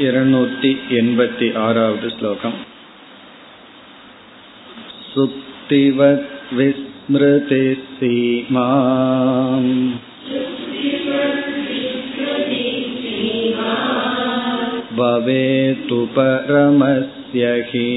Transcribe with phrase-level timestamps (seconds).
[0.00, 1.48] णवति
[2.18, 2.52] श्लोकम्
[5.08, 8.64] सुप्तिवत् विस्मृते सीमा
[15.00, 17.88] भवेतु परमस्य हि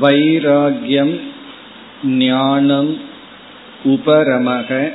[0.00, 1.20] வைராகியம்
[2.20, 2.98] ஞானம்
[3.84, 4.92] உபரமக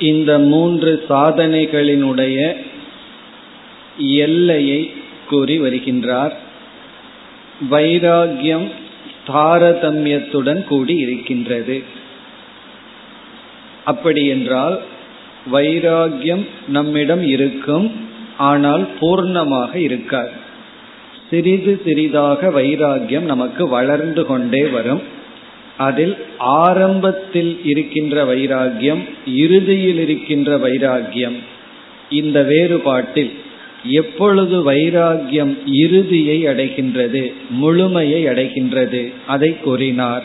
[0.00, 2.56] இந்த மூன்று சாதனைகளினுடைய
[4.24, 4.94] எல்லையை
[5.26, 6.34] கூறி வருகின்றார்
[7.70, 8.68] வைராகியம்
[9.27, 11.83] தாரதமியத்துடன் கூடி இருக்கின்றது
[13.85, 14.81] அப்படி என்றால்
[15.51, 17.91] வைராகியம் நம்மிடம் இருக்கும்
[18.37, 20.31] ஆனால் பூர்ணமாக இருக்காது.
[21.29, 25.01] சிறிது சிறிதாக வைராகியம் நமக்கு வளர்ந்து கொண்டே வரும்.
[25.77, 31.37] அதில் ஆரம்பத்தில் இருக்கின்ற வைராகியம் இறுதியில் இருக்கின்ற வைராகியம்
[32.09, 33.33] இந்த வேறுபாட்டில்
[33.83, 40.23] எப்பொழுது வைராகியம் இறுதியை அடைகின்றது முழுமையை அடைகின்றது அதை கூறினார்.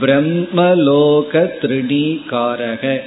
[0.00, 3.00] பிரம்மலோக திருடீகாரக.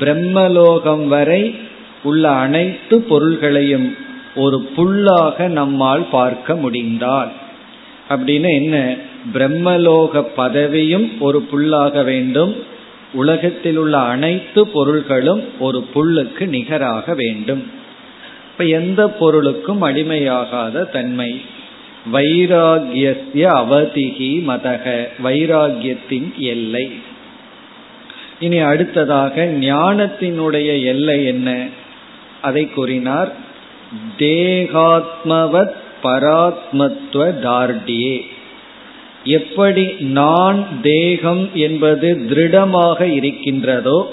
[0.00, 1.54] பிரம்மலோகம் வரை
[2.02, 3.96] உள்ள அனைத்து பொருள்களையும்
[4.34, 7.32] ஒரு புல்லாக நம்மால் பார்க்க முடிந்தால்
[8.08, 8.96] அப்படின்னு என்ன?
[9.34, 12.56] பிரம்மலோக பதவியும் ஒரு புல்லாக வேண்டும்.
[13.12, 17.80] உலகத்தில் உள்ள அனைத்து பொருள்களும் ஒரு புல்லுக்கு நிகராக வேண்டும்.
[18.52, 21.40] இப்ப எந்த பொருளுக்கும் அடிமையாகாத தன்மை.
[22.12, 26.90] வைராகிய அவதிகி மதக வைராகியத்தின் எல்லை.
[28.40, 31.66] இனி அடுத்ததாக ஞானத்தினுடைய எல்லை என்ன?
[32.42, 33.32] அதை கூறினார்
[34.18, 35.72] தேகாத்மவத்
[36.02, 38.20] பராத்மத்துவ தார்டியே.
[39.24, 44.12] எப்படி நான் தேகம் என்பது திருடமாக இருக்கின்றதோ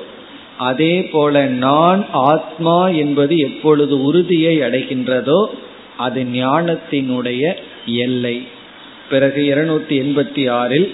[0.59, 5.39] அதே போல நான் ஆத்மா என்பது எப்பொழுது உறுதியை அடைகின்றதோ
[5.97, 7.43] அது ஞானத்தினுடைய
[7.85, 8.35] எல்லை.
[9.09, 10.89] பிறகு இருநூத்தி எண்பத்தி ஆறில்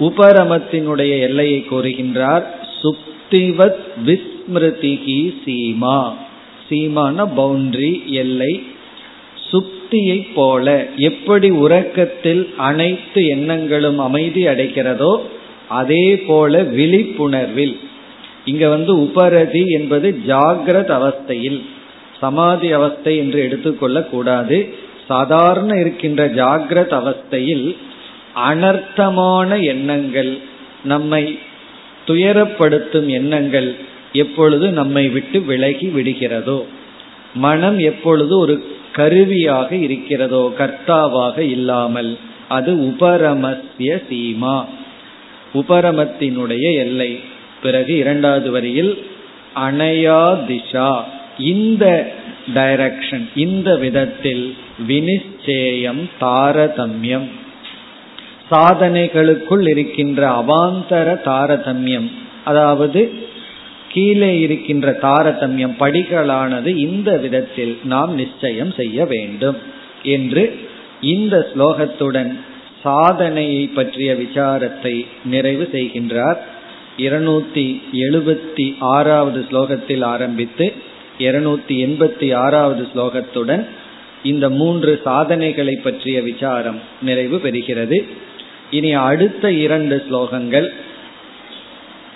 [0.00, 2.46] உபரமத்தினுடைய எல்லையை கூறுகின்றார்
[2.82, 6.00] சுப்திவத் விஸ்மிருதிகி சீமா.
[6.68, 8.52] சீமான பவுண்டரி எல்லை.
[9.50, 15.12] சுப்தியை போல எப்படி உறக்கத்தில் அனைத்து எண்ணங்களும் அமைதி அடைக்கிறதோ
[15.68, 17.76] அதே போல விழிப்புணர்வில்
[18.44, 21.60] இங்க வந்து உபரதி என்பது ஜாகிரத அவஸ்தையில்
[22.20, 24.68] சமாதி அவஸ்தை என்று எடுத்துக்கொள்ள கூடாது.
[25.08, 27.76] சாதாரண இருக்கின்ற ஜாகிரத அவஸ்தையில்
[28.48, 30.38] அனர்த்தமான எண்ணங்கள்
[30.84, 31.38] நம்மை
[32.06, 33.76] துயரப்படுத்தும் எண்ணங்கள்
[34.12, 36.64] எப்பொழுது நம்மை விட்டு விலகி விடுகிறதோ
[37.34, 42.18] மனம் எப்பொழுது ஒரு கருவியாக இருக்கிறதோ கர்த்தாவாக இல்லாமல்
[42.48, 44.64] அது உபரமத்திய சீமா
[45.54, 47.20] உபரமத்தினுடைய எல்லை.
[47.62, 49.04] பிறகு இரண்டாவது வரியில்
[49.54, 51.02] அணையா திஷா
[51.36, 52.12] இந்த
[52.54, 54.54] டைரக்ஷன் இந்த விதத்தில்
[54.88, 57.28] வினிச்சேயம் தாரதமியம்.
[58.50, 62.08] சாதனைகளுக்குள் இருக்கின்ற அவாந்தர தாரதமியம்
[62.44, 63.00] அதாவது
[63.88, 69.58] கீழே இருக்கின்ற தாரதமியம் படிகளானது இந்த விதத்தில் நாம் நிச்சயம் செய்ய வேண்டும்
[70.02, 70.44] என்று
[71.00, 72.32] இந்த ஸ்லோகத்துடன்
[72.82, 76.38] சாதனையை பற்றிய விசாரத்தை நிறைவு செய்கின்றார்.
[77.00, 80.72] இருநூத்தி எழுபத்தி ஆறாவது ஸ்லோகத்தில் ஆரம்பித்து
[81.18, 83.66] இருநூத்தி எண்பத்தி ஆறாவது ஸ்லோகத்துடன்
[84.22, 87.98] இந்த மூன்று சாதனைகளை பற்றிய விசாரம் நிறைவு பெறுகிறது.
[88.70, 90.68] இனி அடுத்த இரண்டு ஸ்லோகங்கள்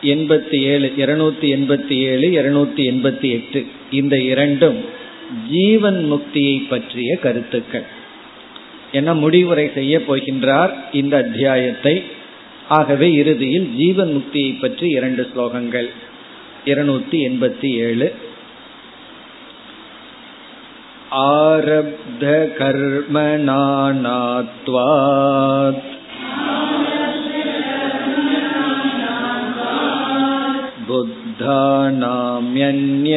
[0.02, 3.66] எண்பத்தி ஏழு இருநூத்தி எண்பத்தி ஏழு இருநூத்தி எண்பத்தி எட்டு.
[3.90, 4.84] இந்த இரண்டும்
[5.50, 7.84] ஜீவன் முக்தியை பற்றிய கருத்துக்கள்.
[8.92, 12.02] என முடிவுரை செய்ய போகின்றார் இந்த அத்தியாயத்தை?
[12.69, 15.89] ஆகவே இறுதியில் ஜீவன் முக்தியை பற்றி இரண்டு ஸ்லோகங்கள்
[16.65, 18.13] இருநூத்தி எண்பத்தி ஏழு
[21.29, 22.25] ஆரப்த
[22.59, 23.17] கர்மணாத்வாத்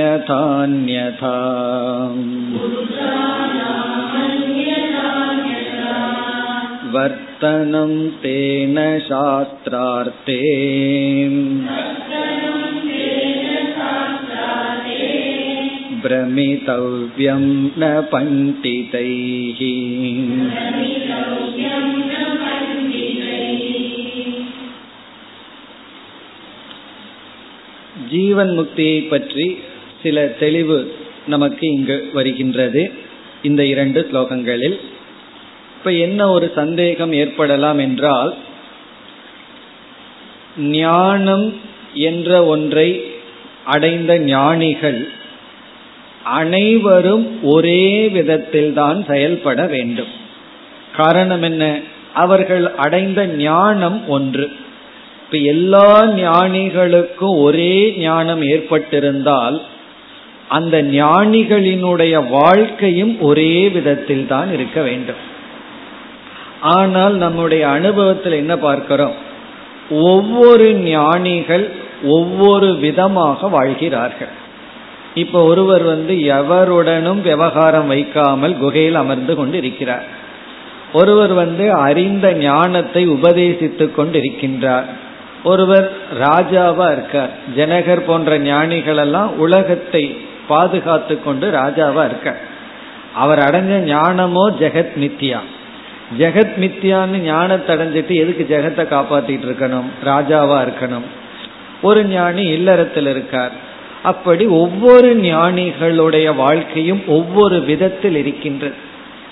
[0.05, 1.33] बुद्धानाम्यन्यथान्यथा
[7.37, 7.93] वर्तनं
[8.23, 8.77] तेन
[9.09, 10.39] शास्त्रार्थे
[16.05, 17.45] भ्रमितव्यं
[17.79, 19.61] न पण्डितैः
[28.13, 29.47] ஜீவன் முக்தியை பற்றி
[30.03, 30.79] சில தெளிவு
[31.27, 32.83] நமக்கு இங்கு வருகின்றது
[33.43, 34.77] இந்த இரண்டு ஸ்லோகங்களில்
[35.88, 38.36] இப்ப என்ன ஒரு சந்தேகம் ஏற்படலாம் என்றால்
[40.58, 41.54] ஞானம்
[41.94, 43.04] என்ற ஒன்றை
[43.66, 45.08] அடைந்த ஞானிகள்
[46.24, 50.08] அனைவரும் ஒரே விதத்தில் தான் செயல்பட வேண்டும்.
[50.96, 51.80] காரணம் என்ன?
[52.14, 54.52] அவர்கள் அடைந்த ஞானம் ஒன்று.
[55.24, 59.62] இப்ப எல்லா ஞானிகளுக்கும் ஒரே ஞானம் ஏற்பட்டிருந்தால்
[60.48, 65.36] அந்த ஞானிகளினுடைய வாழ்க்கையும் ஒரே விதத்தில் தான் இருக்க வேண்டும்.
[66.62, 69.14] ஆனால் நம்முடைய அனுபவத்தில் என்ன பார்க்கிறோம்?
[69.90, 71.72] ஒவ்வொரு ஞானிகள்
[72.04, 74.46] ஒவ்வொரு விதமாக வாழ்கிறார்கள்.
[75.14, 80.16] இப்ப ஒருவர் வந்து எவருடனும் விவகாரம் வைக்காமல் குகையில் அமர்ந்து கொண்டு இருக்கிறார்
[80.94, 84.86] ஒருவர் வந்து அறிந்த ஞானத்தை உபதேசித்துக் கொண்டிருக்கின்றார்.
[85.44, 87.30] ஒருவர் ராஜாவா இருக்கார்.
[87.58, 90.18] ஜனகர் போன்ற ஞானிகள் எல்லாம் உலகத்தை
[90.48, 92.40] பாதுகாத்து கொண்டு ராஜாவா இருக்கார்.
[93.14, 95.40] அவர் அடைஞ்ச ஞானமோ ஜெகத் மித்தியா.
[96.18, 99.90] ஜெகத் மித்தியான்னு ஞானத்தை அடைஞ்சிட்டு எதுக்கு ஜெகத்தை காப்பாத்திட்டு இருக்கணும்?
[100.06, 101.08] ராஜாவா இருக்கணும்.
[101.82, 103.52] ஒரு ஞானி இல்லறத்தில் இருக்கார்.
[104.04, 108.76] அப்படி ஒவ்வொரு ஞானிகளுடைய வாழ்க்கையும் ஒவ்வொரு விதத்தில் இருக்கின்றது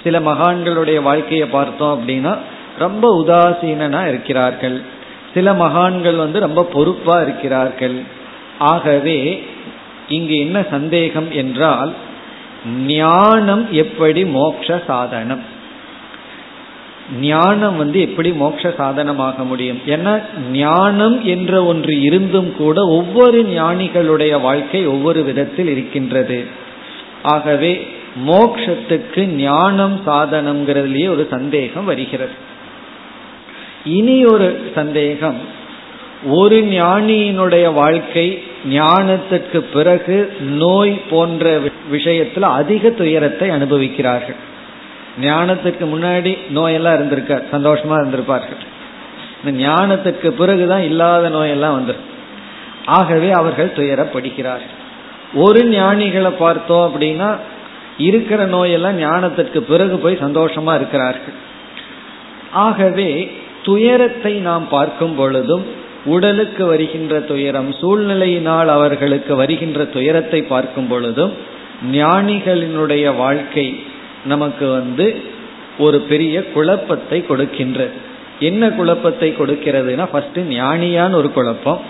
[0.03, 2.37] சில மகான்களுடைய வாழ்க்கையை பார்த்தோம் அப்படின்னா
[2.77, 4.81] ரொம்ப உதாசீனா இருக்கிறார்கள்.
[5.33, 8.01] சில மகான்கள் வந்து ரொம்ப பொறுப்பா இருக்கிறார்கள்.
[8.59, 9.47] ஆகவே
[10.07, 11.93] இங்கு என்ன சந்தேகம் என்றால்
[12.85, 15.53] ஞானம் எப்படி மோக்ஷ சாதனம்?
[17.21, 19.81] ஞானம் வந்து எப்படி மோட்ச சாதனமாக முடியும்?
[19.87, 20.21] ஏன்னா
[20.51, 26.45] ஞானம் என்ற ஒன்று இருந்தும் கூட ஒவ்வொரு ஞானிகளுடைய வாழ்க்கை ஒவ்வொரு விதத்தில் இருக்கின்றது.
[27.23, 27.87] ஆகவே
[28.27, 32.31] மோக்ஷத்துக்கு ஞானம் சாதனம்ங்கிறதுலயே ஒரு சந்தேகம் வருகிறது.
[33.85, 35.35] இனி ஒரு சந்தேகம்.
[36.29, 41.59] ஒரு ஞானியினுடைய வாழ்க்கை ஞானத்துக்கு பிறகு நோய் போன்ற
[41.89, 44.53] விஷயத்தில் அதிக துயரத்தை அனுபவிக்கிறார்கள்.
[45.21, 47.43] ஞானத்துக்கு முன்னாடி நோயெல்லாம் இருந்திருக்கார்.
[47.51, 48.61] சந்தோஷமா இருந்திருப்பார்கள்.
[49.43, 52.05] இந்த ஞானத்துக்கு பிறகுதான் இல்லாத நோயெல்லாம் வந்துடும்
[52.85, 54.73] ஆகவே அவர்கள் துயரப்படுகிறார்கள்.
[55.33, 57.37] ஒரு ஞானிகளை பார்த்தோம் அப்படின்னா
[57.97, 61.33] இருக்கிற நோயெல்லாம் ஞானத்திற்கு பிறகு போய் சந்தோஷமா இருக்கிறார்கள்.
[62.51, 63.31] ஆகவே
[63.63, 65.65] துயரத்தை நாம் பார்க்கும் பொழுதும்
[66.05, 71.33] உடலுக்கு வருகின்ற துயரம் சூழ்நிலையினால் அவர்களுக்கு வருகின்ற துயரத்தை பார்க்கும் பொழுதும்
[71.91, 73.83] ஞானிகளினுடைய வாழ்க்கை
[74.25, 75.21] நமக்கு வந்து
[75.77, 77.89] ஒரு பெரிய குழப்பத்தை கொடுக்கின்றது
[78.39, 81.81] என்ன குழப்பத்தை கொடுக்கிறதுனா ஃபர்ஸ்ட் ஞானியான்னு ஒரு குழப்பம்.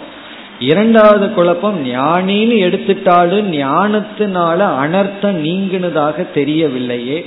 [0.60, 7.26] இரண்டாவது குழப்பம் ஞானின்னு எடுத்துட்டாலும் ஞானத்தினால அனர்த்தம் நீங்கினதாக தெரியவில்லையே.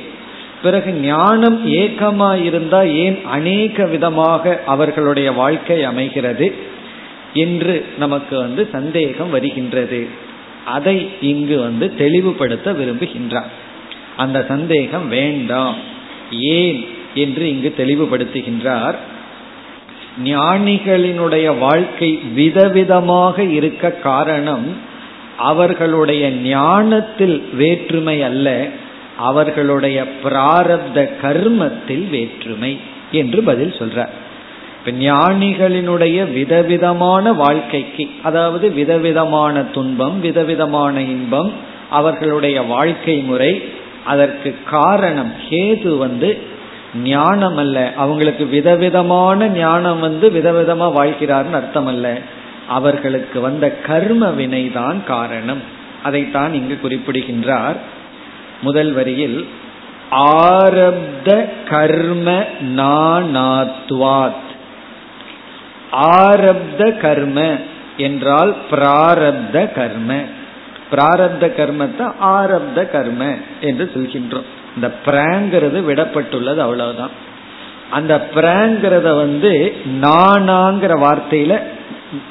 [0.63, 6.55] பிறகு ஞானம் ஏக்கமா இருந்தா ஏன் அநேக விதமாக அவர்களுடைய வாழ்க்கை அமைகிறது?
[7.35, 10.09] என்று நமக்கு வந்து சந்தேகம் வருகின்றது.
[10.65, 13.51] அதை இங்கு வந்து தெளிவுபடுத்த விரும்புகின்றார்.
[14.19, 15.77] அந்த சந்தேகம் வேண்டாம்.
[16.57, 16.79] ஏன்
[17.15, 18.99] என்று இங்கு தெளிவுபடுத்துகின்றார்.
[20.25, 24.69] ஞானிகளினுடைய வாழ்க்கை விதவிதமாக இருக்க காரணம்
[25.39, 28.49] அவர்களுடைய ஞானத்தில் வேற்றுமை அல்ல
[29.17, 32.73] அவர்களுடைய பிராரப்த கர்மத்தில் வேற்றுமை
[33.13, 34.15] என்று பதில் சொல்றார்.
[34.79, 41.53] இப்ப ஞானிகளினுடைய விதவிதமான வாழ்க்கைக்கு அதாவது விதவிதமான துன்பம் விதவிதமான இன்பம்
[41.91, 43.53] அவர்களுடைய வாழ்க்கை முறை
[44.09, 46.29] அதற்கு காரணம் ஹேது வந்து
[47.05, 52.07] ஞானம் அல்ல அவங்களுக்கு விதவிதமான ஞானம் வந்து விதவிதமா வாழ்கிறார்னு அர்த்தம் அல்ல
[52.69, 55.63] அவர்களுக்கு வந்த கர்ம வினைதான் காரணம்.
[56.03, 57.79] அதைத்தான் இங்கு குறிப்பிடுகின்றார்.
[58.63, 59.39] முதல் வரியில்
[60.11, 61.29] ஆரப்த
[61.71, 62.29] கர்ம
[62.77, 64.49] நானாத்வாத்
[65.93, 67.39] ஆரப்த கர்ம
[67.97, 70.11] என்றால் பிராரப்த கர்ம.
[70.91, 74.49] பிராரப்த கர்மத்தை ஆரப்த கர்ம என்று சொல்கின்றோம்.
[74.75, 77.11] இந்த பிராங்கிறது விடப்பட்டுள்ளது அவ்வளவுதான்.
[77.91, 81.63] அந்த பிராங்கிறத வந்து நானாங்கிற வார்த்தையில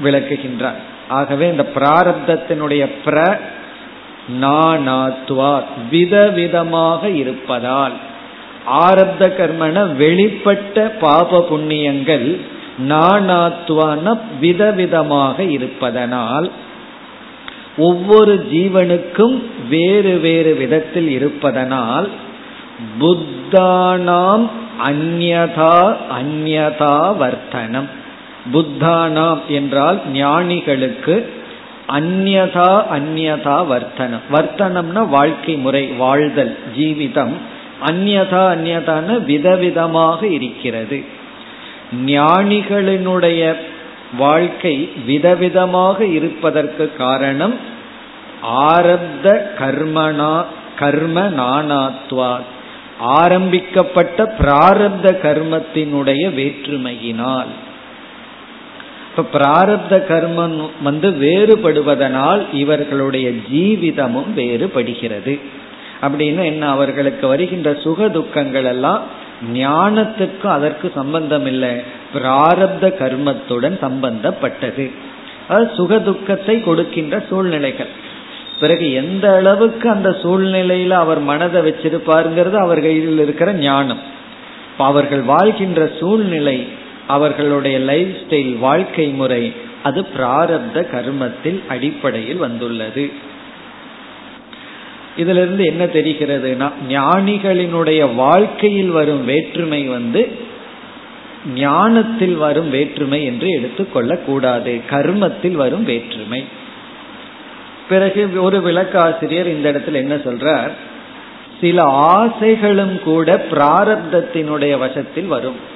[0.03, 0.79] விளக்குகின்றார்.
[1.09, 3.39] ஆகவே இந்த பிராரப்தத்தினுடைய பிர
[4.41, 5.61] நானாத்வா
[5.91, 7.93] விதவிதமாக இருப்பதால்
[8.67, 12.39] ஆரப்த கர்மன வெளிப்பட்ட பாப புண்ணியங்கள்
[12.89, 16.51] நானாத்வான விதவிதமாக இருப்பதனால்
[17.77, 22.10] ஒவ்வொரு ஜீவனுக்கும் வேறு வேறு விதத்தில் இருப்பதனால்
[23.00, 24.50] புத்தானாம்
[24.88, 27.89] அந்யதா அந்யதா வர்த்தனம்.
[28.53, 31.29] புத்தானாம் என்றால் ஞானிகளுக்கு
[31.91, 34.19] அந்யதா அந்யதா வர்த்தனம்.
[34.31, 37.34] வர்த்தனம்னா வாழ்க்கை முறை வாழ்தல் ஜீவிதம்.
[37.86, 41.03] அந்யதா அந்யதான விதவிதமாக இருக்கிறது.
[42.05, 43.55] ஞானிகளினுடைய
[44.17, 47.55] வாழ்க்கை விதவிதமாக இருப்பதற்கு காரணம்
[48.43, 50.45] ஆரப்த கர்மனா
[50.79, 52.37] கர்ம நானாத்வா
[52.99, 57.45] ஆரம்பிக்கப்பட்ட பிராரப்த கர்மத்தினுடைய வேற்றுமையினால்.
[59.09, 65.39] இப்ப பிராரப்த கர்மம் வந்து வேறுபடுவதனால் இவர்களுடைய ஜீவிதமும் வேறுபடுகிறது.
[66.01, 69.01] அப்படின்னு என்ன அவர்களுக்கு வருகின்ற சுக துக்கங்கள் எல்லாம்
[69.53, 71.81] ஞானத்துக்கும் அதற்கு சம்பந்தம் இல்லை
[72.13, 74.91] பிராரப்த கர்மத்துடன் சம்பந்தப்பட்டது.
[75.47, 78.05] அது சுக துக்கத்தை கொடுக்கின்ற சூழ்நிலைகள்.
[78.59, 83.99] பிறகு எந்த அளவுக்கு அந்த சூழ்நிலையில அவர் மனதை வச்சிருப்பாருங்கிறது அவர் கையில் இருக்கிற ஞானம்.
[84.77, 86.67] அவர்கள் வாழ்கின்ற சூழ்நிலை
[87.07, 93.11] அவர்களுடைய லைஃப் ஸ்டைல் வாழ்க்கை முறை அது பிராரப்த கர்மத்தில் அடிப்படையில் வந்துள்ளது.
[95.17, 100.31] இதுல இருந்து என்ன தெரிகிறதுனா ஞானிகளினுடைய வாழ்க்கையில் வரும் வேற்றுமை வந்து
[101.56, 106.44] ஞானத்தில் வரும் வேற்றுமை என்று எடுத்துக்கொள்ள கூடாது கர்மத்தில் வரும் வேற்றுமை.
[107.89, 110.70] பிறகு ஒரு விளக்காசிரியர் இந்த இடத்துல என்ன சொல்றார்?
[111.62, 115.75] சில ஆசைகளும் கூட பிராரப்தத்தினுடைய வசத்தில் வரும்.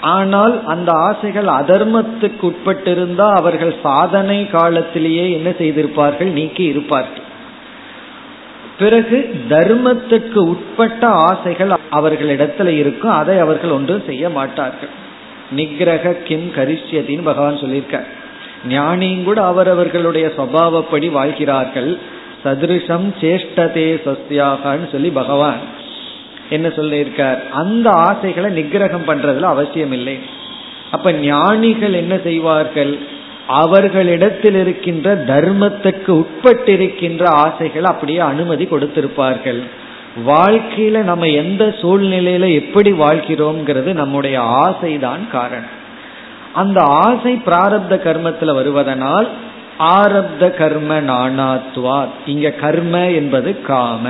[0.00, 6.30] ஆனால் அந்த ஆசைகள் அதர்மத்துக்கு உட்பட்டிருந்தா அவர்கள் சாதனை காலத்திலேயே என்ன செய்திருப்பார்கள்?
[6.30, 7.21] நீக்கி இருப்பார்கள்.
[8.82, 9.18] பிறகு
[9.52, 14.92] தர்மத்துக்கு உட்பட்ட ஆசைகள் அவர்களிடத்துல இருக்கும் அதை அவர்கள் ஒன்றும் செய்ய மாட்டார்கள்.
[15.58, 17.98] நிகிரக கிம் கரிஷ்யத்தின்னு பகவான் சொல்லியிருக்க
[18.70, 21.90] ஞானியும் கூட அவரவர்களுடைய சுவாவப்படி வாழ்கிறார்கள்.
[22.44, 25.60] சதிருஷம் சேஷ்டதே சஸ்தியாகன்னு சொல்லி பகவான்
[26.56, 27.40] என்ன சொல்லியிருக்கார்?
[27.60, 30.16] அந்த ஆசைகளை நிகிரகம் பண்றதுல அவசியம் இல்லை
[30.90, 32.92] அப்ப ஞானிகள் என்ன செய்வார்கள்?
[33.46, 39.62] அவர்களிடத்தில் இருக்கின்ற தர்மத்துக்கு உட்பட்டிருக்கின்ற ஆசைகள் அப்படியே அனுமதி கொடுத்திருப்பார்கள்.
[40.26, 45.80] வாழ்க்கையில நம்ம எந்த சூழ்நிலையில எப்படி வாழ்கிறோம்ங்கிறது நம்முடைய ஆசைதான் காரணம்.
[46.52, 49.28] அந்த ஆசை பிராரப்த கர்மத்தில் வருவதனால்
[49.78, 54.08] ஆரப்த கர்ம நானாத்வா இங்க கர்ம என்பது காம.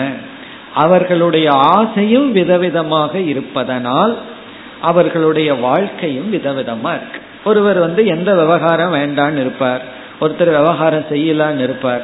[0.74, 4.18] அவர்களுடைய ஆசையும் விதவிதமாக இருப்பதனால்
[4.80, 7.21] அவர்களுடைய வாழ்க்கையும் விதவிதமா இருக்கு.
[7.44, 9.82] ஒருவர் வந்து எந்த விவகாரம் வேண்டான்னு இருப்பார்.
[10.20, 12.02] ஒருத்தர் விவகாரம் செய்யலான்னு இருப்பார்.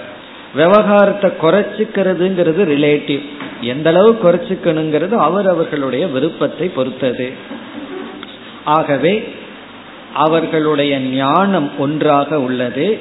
[0.54, 3.22] விவகாரத்தை குறைச்சிக்கிறதுங்கிறது ரிலேட்டிவ்
[3.60, 7.32] எந்த அளவு குறைச்சிக்கணுங்கிறது அவர் அவர்களுடைய விருப்பத்தை பொறுத்தது.
[8.64, 9.34] ஆகவே
[10.14, 12.98] அவர்களுடைய ஞானம் ஒன்றாக உள்ளது.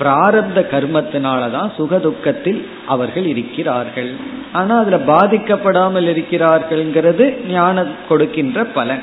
[0.00, 4.10] பிராரப்த கர்மத்தினாலதான் சுகதுக்கத்தில் அவர்கள் இருக்கிறார்கள்.
[4.52, 9.02] ஆனா அதுல பாதிக்கப்படாமல் இருக்கிறார்கள்ங்கிறது ஞானம் கொடுக்கின்ற பலன்.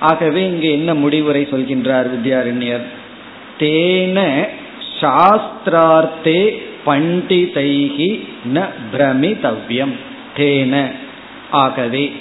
[0.00, 2.82] ஆகவே இங்கே என்ன முடிவுரை சொல்கின்றார் வித்யாரண்யர்?
[3.58, 4.46] தேன
[5.00, 8.24] சாஸ்திரார்த்தே பண்டிதைகி
[8.54, 9.94] ந பிரமிதவ்யம்.
[10.36, 10.92] தேன.
[11.50, 12.12] ஆகவே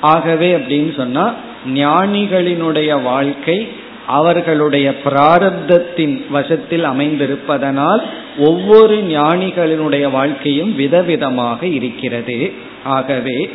[0.00, 1.34] ஆகவே அப்படின்னு சொன்னா
[1.74, 3.68] ஞானிகளினுடைய வாழ்க்கை
[4.06, 8.02] அவர்களுடைய பிராரப்தத்தின் வசத்தில் அமைந்திருப்பதனால்
[8.38, 12.52] ஒவ்வொரு ஞானிகளினுடைய வாழ்க்கையும் விதவிதமாக இருக்கிறது.
[12.84, 13.50] ஆகவே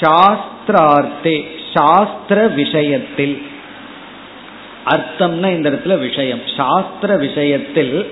[0.00, 3.42] சாஸ்திரார்த்தே சாஸ்திர விஷயத்தில்.
[4.86, 6.40] அர்த்தம்னா இந்த இடத்துல விஷயம்.
[6.56, 8.10] சாஸ்திர விஷயத்தில்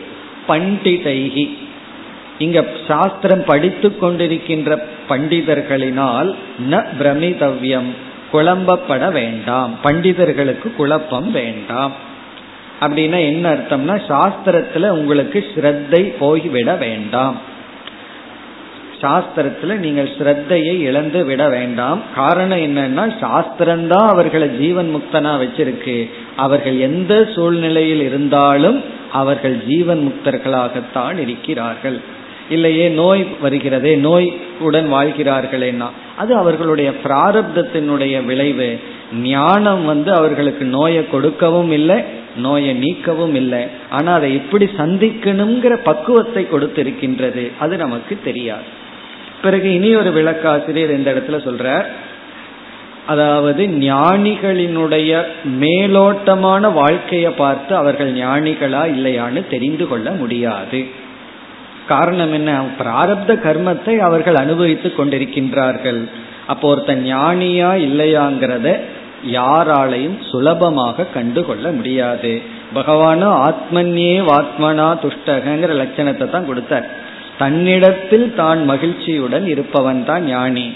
[0.48, 1.58] பண்டிதைகி.
[2.38, 6.34] இங்க சாஸ்திரம் படித்து கொண்டிருக்கின்ற பண்டிதர்களினால்
[6.70, 7.90] ந பிரமிதவ்யம்
[8.32, 9.78] குழம்பப்பட வேண்டாம்.
[9.84, 11.92] பண்டிதர்களுக்கு குழப்பம் வேண்டாம்.
[12.80, 17.54] அப்படின்னா என்ன அர்த்தம்னா சாஸ்திரத்துல உங்களுக்கு ஸ்ரத்தை போய்விட வேண்டாம்.
[19.00, 22.00] சாஸ்திரத்துல நீங்கள் ஸ்ரத்தையை இழந்து விட வேண்டாம்.
[22.14, 26.10] காரணம் என்னன்னா சாஸ்திரம்தான் அவர்களை ஜீவன் முக்தனா வச்சிருக்கு.
[26.36, 31.98] அவர்கள் எந்த சூழ்நிலையில் இருந்தாலும் அவர்கள் ஜீவன் முக்தர்களாகத்தான் இருக்கிறார்கள்.
[32.48, 35.88] இல்லையே நோய் வருகிறதே நோய் உடன் வாழ்கிறார்களேன்னா.
[36.16, 38.78] அது அவர்களுடைய பிராரப்தத்தினுடைய விளைவு.
[39.22, 41.98] ஞானம் வந்து அவர்களுக்கு நோயை கொடுக்கவும் இல்லை
[42.36, 43.62] நோயை நீக்கவும் இல்லை.
[43.90, 48.84] ஆனால் அதை எப்படி சந்திக்கணுங்கிற பக்குவத்தை கொடுத்திருக்கின்றது அது நமக்கு தெரியாது.
[49.42, 51.84] பிறகு இனி ஒரு விளக்காசிரியர் இந்த இடத்துல சொல்றார்.
[53.06, 60.86] அதாவது ஞானிகளினுடைய மேலோட்டமான வாழ்க்கையை பார்த்து அவர்கள் ஞானிகளா இல்லையான்னு தெரிந்து கொள்ள முடியாது.
[61.88, 62.60] காரணம் என்ன?
[62.78, 66.08] பிராரப்த கர்மத்தை அவர்கள் அனுபவித்துக் கொண்டிருக்கின்றார்கள்.
[66.46, 68.80] அப்போ ஒருத்தன் ஞானியா இல்லையாங்கிறத
[69.32, 72.42] யாராலையும் சுலபமாக கண்டுகொள்ள முடியாது.
[72.74, 76.86] பகவானும் ஆத்மன்யே வாத்மனா துஷ்டகங்கிற லட்சணத்தை தான் கொடுத்தார்.
[77.38, 80.72] தன்னிடத்தில் தான் மகிழ்ச்சியுடன் இருப்பவன் தான் ஞானி.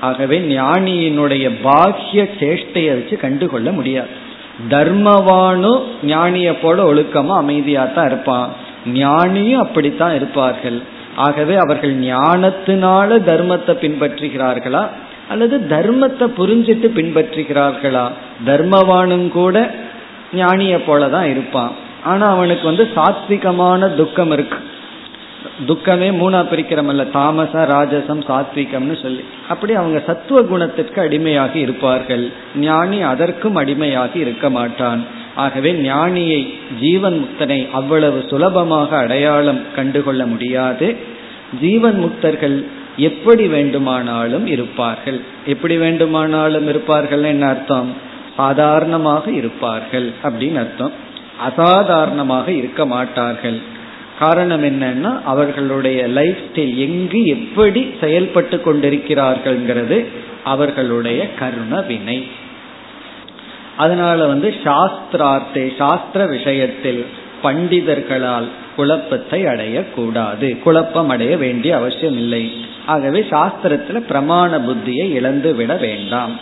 [0.00, 4.08] ஆகவே ஞானியினுடைய பாக்கிய சேஷ்டையை வச்சு கண்டுகொள்ள முடியாது.
[4.68, 8.50] தர்மவானு ஞானிய போல ஒழுக்கமா அமைதியா தான் இருப்பான்.
[8.94, 10.82] ஞானியும் அப்படித்தான் இருப்பார்கள்.
[11.16, 14.88] ஆகவே அவர்கள் ஞானத்தினால தர்மத்தை பின்பற்றுகிறார்களா?
[15.28, 18.10] அல்லது தர்மத்தை புரிஞ்சிட்டு பின்பற்றுகிறார்களா?
[18.46, 19.74] தர்மவானும் கூட
[20.34, 21.72] ஞானிய போலதான் இருப்பான்.
[22.04, 24.56] ஆனா அவனுக்கு வந்து சாத்விகமான துக்கம் இருக்கு.
[25.66, 29.24] துக்கமே மூணா பிரிக்கிறமல்ல தாமச ராஜசம் சாத்விகம்னு சொல்லி.
[29.48, 32.30] அப்படி அவங்க சத்துவ குணத்திற்கு அடிமையாகி இருப்பார்கள்.
[32.56, 35.04] ஞானி அதற்கும் அடிமையாகி இருக்க மாட்டான்.
[35.34, 40.96] ஆகவே ஞானியை ஜீவன் முக்தனை அவ்வளவு சுலபமாக அடையாளம் கண்டுகொள்ள முடியாது.
[41.60, 42.64] ஜீவன் முக்தர்கள்
[42.96, 45.20] எப்படி வேண்டுமானாலும் இருப்பார்கள்.
[45.46, 47.92] எப்படி வேண்டுமானாலும் இருப்பார்கள் என்ன அர்த்தம்?
[48.36, 50.92] சாதாரணமாக இருப்பார்கள் அப்படின்னு அர்த்தம்.
[51.38, 53.58] அசாதாரணமாக இருக்க மாட்டார்கள்.
[54.18, 60.04] காரணம் என்னன்னா அவர்களுடைய லைஃப் ஸ்டைல் எங்கு எப்படி செயல்பட்டு கொண்டிருக்கிறார்கள்ங்கிறது
[60.44, 62.26] அவர்களுடைய கர்ம வினை.
[63.76, 67.04] அதனால வந்து சாஸ்திரார்த்தே சாஸ்திர விஷயத்தில்
[67.42, 70.58] பண்டிதர்களால் குழப்பத்தை அடையக்கூடாது.
[70.58, 72.52] குழப்பம் அடைய வேண்டிய அவசியம் இல்லை.
[72.86, 76.38] ஆகவே சாஸ்திரத்துல பிரமாண புத்தியை இழந்து விட வேண்டாம்.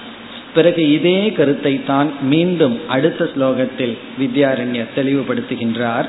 [0.55, 6.07] பிறகு இதே கருத்தை தான் மீண்டும் அடுத்த ஸ்லோகத்தில் வித்யாரண்யர் தெளிவுபடுத்துகின்றார்.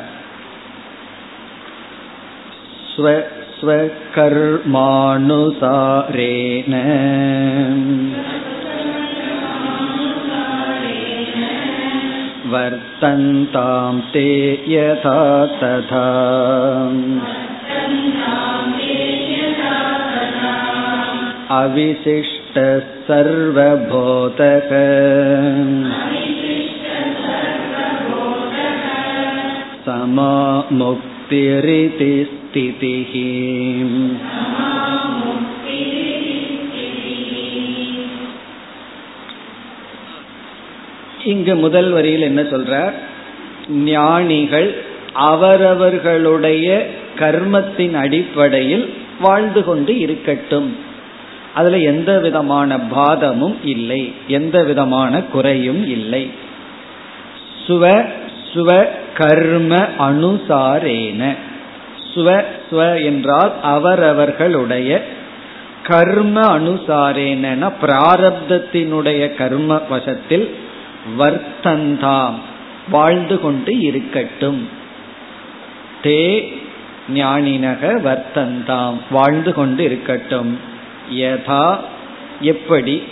[2.95, 4.39] स्वकर्मानुसारेण
[12.53, 14.29] वर्तन्तां ते
[14.73, 15.21] यथा
[15.61, 16.07] तथा
[21.59, 24.73] अविशिष्टः सर्वबोधक
[31.34, 33.32] முக்திரிதி ஸ்திதிஹி
[41.24, 42.94] இங்கு முதல் வரியில் என்ன சொல்றார்?
[43.70, 50.78] ஞானிகள் அவரவர்களுடைய கர்மத்தின் அடிப்படையில் வாழ்ந்து கொண்டு இருக்கட்டும்.
[51.54, 56.30] அதுல எந்த விதமான பாதமும் இல்லை எந்த விதமான குறையும் இல்லை.
[57.68, 58.10] சுவ
[58.54, 61.36] சுவ கர்ம அனுசாரேன.
[62.14, 65.04] சுவ ஸ்வ என்றால் அவரவர்களுடைய
[65.84, 70.56] கர்ம அனுசாரேன பிராரப்தத்தினுடைய கர்ம வசத்தில்
[71.20, 72.34] வர்த்தந்தாம்.
[72.90, 74.70] வாழ்ந்து கொண்டு இருக்கட்டும்.
[76.04, 76.54] தே
[77.14, 78.98] ஞானினக வர்த்தந்தாம்.
[79.12, 80.60] வாழ்ந்து கொண்டு இருக்கட்டும்.
[81.14, 81.78] யதா
[82.42, 83.04] எப்படி?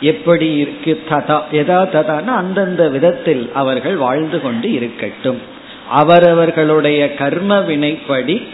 [0.00, 5.40] எப்படி இருக்கு ததா எதா ததான அந்தந்த விதத்தில் அவர்கள் வாழ்ந்து கொண்டு இருக்கட்டும்.
[5.88, 8.46] அவரவர்களுடைய கர்ம வினைப்படி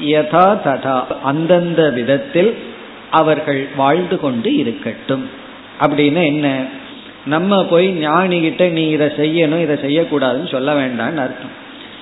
[0.00, 2.56] யதா ததா அந்தந்த விதத்தில்
[3.10, 5.28] அவர்கள் வாழ்ந்து கொண்டு இருக்கட்டும்.
[5.80, 6.64] அப்படின்னு என்ன?
[7.26, 11.60] நம்ம போய் ஞானிகிட்ட நீ இதை செய்யணும் இதை செய்யக்கூடாதுன்னு சொல்ல வேண்டாம்னு அர்த்தம்.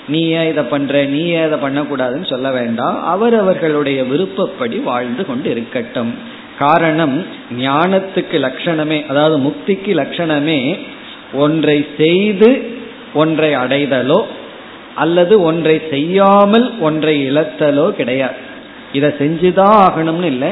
[0.09, 3.05] நீ ஏன் இதை பண்ற நீ ஏன் இதை பண்ணக்கூடாதுன்னு சொல்ல வேண்டாம்.
[3.05, 6.30] அவரவர்களுடைய விருப்பப்படி வாழ்ந்து கொண்டு இருக்கட்டும்.
[6.61, 7.27] காரணம்
[7.61, 10.61] ஞானத்துக்கு லட்சணமே அதாவது முக்திக்கு லட்சணமே
[11.35, 12.51] ஒன்றை செய்து
[13.15, 14.21] ஒன்றை அடைதலோ
[14.95, 18.39] அல்லது ஒன்றை செய்யாமல் ஒன்றை இழத்தலோ கிடையாது.
[18.93, 20.51] இதை செஞ்சுதான் ஆகணும்னு இல்லை.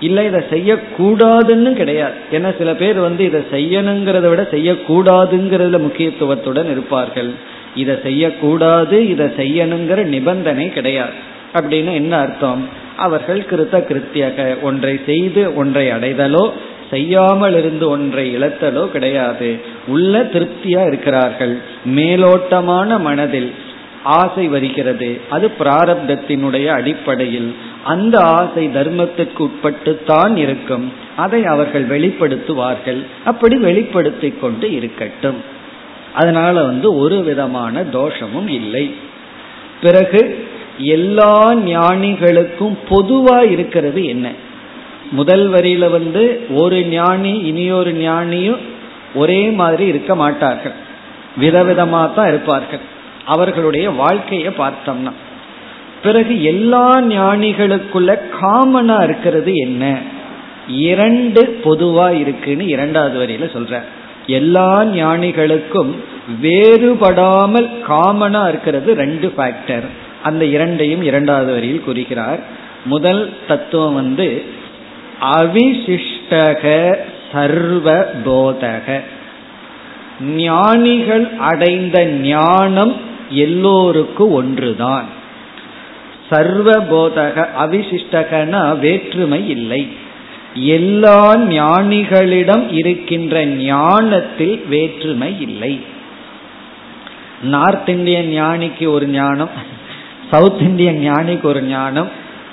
[0.00, 2.16] இல்லை இதை செய்யக்கூடாதுன்னு கிடையாது.
[2.32, 7.30] ஏன்னா சில பேர் வந்து இதை செய்யணுங்கிறத விட செய்யக்கூடாதுங்கிறதுல முக்கியத்துவத்துடன் இருப்பார்கள்.
[7.74, 11.16] இதை செய்யக்கூடாது இதை செய்யணுங்கிற நிபந்தனை கிடையாது.
[11.54, 12.84] அப்படின்னு என்ன அர்த்தம்?
[12.96, 16.50] அவர்கள் கிருத்த கிருத்தியக ஒன்றை செய்து ஒன்றை அடைதலோ
[16.90, 19.60] செய்யாமல் இருந்து ஒன்றை இழத்தலோ கிடையாது.
[19.86, 21.58] உள்ள திருப்தியா இருக்கிறார்கள்.
[21.84, 23.54] மேலோட்டமான மனதில்
[24.02, 25.20] ஆசை வருகிறது.
[25.30, 27.54] அது பிராரப்தத்தினுடைய அடிப்படையில்.
[27.84, 30.92] அந்த ஆசை தர்மத்திற்கு உட்பட்டுத்தான் இருக்கும்.
[31.16, 33.06] அதை அவர்கள் வெளிப்படுத்துவார்கள்.
[33.24, 35.42] அப்படி வெளிப்படுத்தி கொண்டு இருக்கட்டும்.
[36.14, 38.94] அதனால வந்து ஒரு விதமான தோஷமும் இல்லை.
[39.82, 40.46] பிறகு
[40.78, 44.32] எல்லா ஞானிகளுக்கும் பொதுவா இருக்கிறது என்ன?
[45.10, 48.58] முதல் வரியில வந்து ஒரு ஞானி இனியொரு ஞானியும்
[49.14, 50.72] ஒரே மாதிரி இருக்க மாட்டார்கள்.
[51.40, 52.78] விதவிதமாக தான் இருப்பார்கள்.
[53.24, 55.12] அவர்களுடைய வாழ்க்கையை பார்த்தோம்னா.
[56.02, 59.98] பிறகு எல்லா ஞானிகளுக்குள்ள காமனா இருக்கிறது என்ன?
[60.68, 63.82] இரண்டு பொதுவா இருக்குன்னு இரண்டாவது வரியில சொல்ற.
[64.26, 65.94] எல்லா ஞானிகளுக்கும்
[66.42, 69.86] வேறுபடாமல் காமனா இருக்கிறது ரெண்டு ஃபேக்டர்
[70.26, 72.40] அந்த இரண்டையும் இரண்டாவது வரியில் குறிக்கிறார்.
[72.84, 74.44] முதல் தத்துவம் வந்து
[75.36, 76.94] அவிசிஷ்டக
[77.32, 79.00] சர்வ போதக.
[80.22, 82.94] ஞானிகள் அடைந்த ஞானம்
[83.28, 85.08] எல்லோருக்கும் ஒன்றுதான்.
[86.30, 89.88] சர்வ போதக அவிசிஷ்டகனா வேற்றுமை இல்லை.
[90.54, 95.80] எல்லா ஞானிகளிடம் இருக்கின்ற ஞானத்தில் வேற்றுமை இல்லை.
[97.42, 99.50] நார்த் இந்தியன் ஞானிக்கு ஒரு ஞானம்.
[100.30, 102.08] சவுத் இந்தியன் ஞானிக்கு ஒரு ஞானம்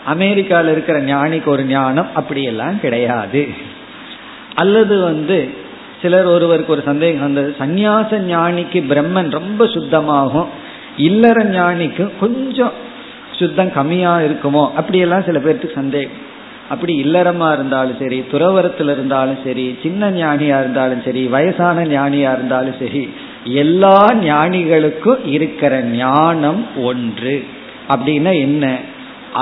[0.06, 3.48] அமெரிக்காவில் இருக்கிற ஞானிக்கு ஒரு ஞானம் அப்படியெல்லாம் கிடையாது.
[4.56, 5.50] அல்லது வந்து
[6.02, 10.50] சிலர் ஒருவருக்கு ஒரு சந்தேகம் வந்தது சந்நியாச ஞானிக்கு பிரம்மன் ரொம்ப சுத்தமாகும்
[10.98, 12.74] இல்லற ஞானிக்கு கொஞ்சம்
[13.32, 16.20] சுத்தம் கம்மியா இருக்குமோ அப்படியெல்லாம் சில பேர்த்துக்கு சந்தேகம்.
[16.70, 23.04] அப்படி இல்லறமா இருந்தாலும் சரி துறவரத்தில் இருந்தாலும் சரி சின்ன ஞானியா இருந்தாலும் சரி வயசான ஞானியா இருந்தாலும் சரி
[23.44, 27.46] எல்லா ஞானிகளுக்கும் இருக்கிற ஞானம் ஒன்று.
[27.89, 28.80] அப்படின்னா என்ன?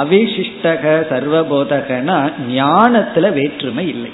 [0.02, 2.18] அவிசிஷ்டக சர்வபோதகனா
[2.50, 4.12] ஞானத்துல வேற்றுமை இல்லை.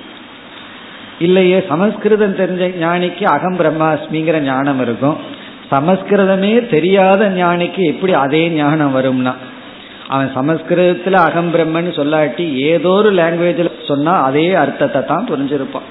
[1.19, 5.17] இல்லையே சமஸ்கிருதம் தெரிஞ்ச ஞானிக்கு அகம் பிரம்மாஸ்மிங்கிற ஞானம் இருக்கும்.
[5.71, 9.33] சமஸ்கிருதமே தெரியாத ஞானிக்கு எப்படி அதே ஞானம் வரும்னா?
[10.07, 15.87] அவன் சமஸ்கிருதத்துல அகம் பிரம்மன்னு சொல்லாட்டி ஏதோ ஒரு லாங்குவேஜில் சொன்னா அதே அர்த்தத்தை தான் புரிஞ்சிருப்பான்.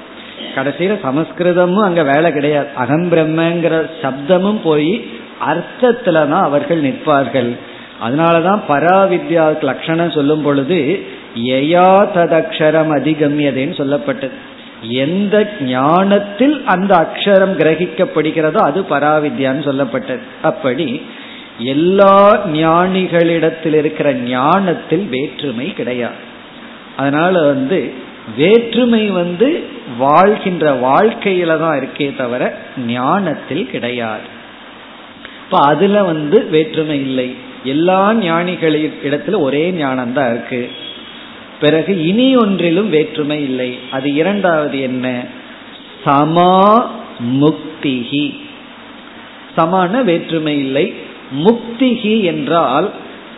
[0.56, 2.68] கடைசியில சமஸ்கிருதமும் அங்க வேலை கிடையாது.
[2.74, 5.04] அகம் பிரம்மங்கிற சப்தமும் போய்
[5.52, 7.56] அர்த்தத்துல தான் அவர்கள் நிற்பார்கள்.
[8.02, 14.36] அதனாலதான் பராவித்யாவுக்கு லட்சணம் சொல்லும் பொழுது எயா ததக்ஷரம் அதிகமியதேன்னு சொல்லப்பட்டது.
[14.88, 20.18] எந்த ஞானத்தில் அந்த அக்ஷரம் கிரகிக்கப்படுகிறதோ அது பராவித்யான்னு சொல்லப்பட்டது.
[20.42, 21.02] அப்படி
[21.58, 26.14] எல்லா ஞானிகளிடத்தில் இருக்கிற ஞானத்தில் வேற்றுமை கிடையாது.
[26.96, 27.92] அதனால வந்து
[28.36, 29.64] வேற்றுமை வந்து
[29.98, 34.26] வாழ்கின்ற வாழ்க்கையில தான் இருக்கே தவிர ஞானத்தில் கிடையாது.
[35.44, 37.45] இப்ப அதுல வந்து வேற்றுமை இல்லை.
[37.66, 40.70] எல்லா ஞானிகளின் இடத்துல ஒரே ஞானம் தான் இருக்கு.
[41.60, 43.78] பிறகு இனி ஒன்றிலும் வேற்றுமை இல்லை.
[43.90, 45.06] அது இரண்டாவது என்ன?
[46.04, 46.56] சமா
[47.42, 48.26] முக்திகி
[49.56, 50.86] சமான வேற்றுமை இல்லை.
[51.44, 52.88] முக்திகி என்றால்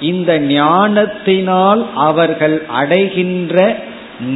[0.01, 3.57] இந்த ஞானத்தினால் அவர்கள் அடைகின்ற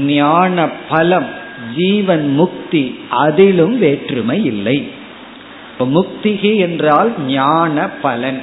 [0.06, 1.28] ஞான பலம்
[1.76, 2.84] ஜீவன் முக்தி
[3.24, 4.78] அதிலும் வேற்றுமை இல்லை.
[5.78, 8.40] முக்திகி என்றால் ஞான பலன்.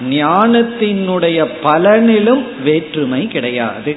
[0.00, 3.96] ஞானத்தினுடைய பலனிலும் வேற்றுமை கிடையாது.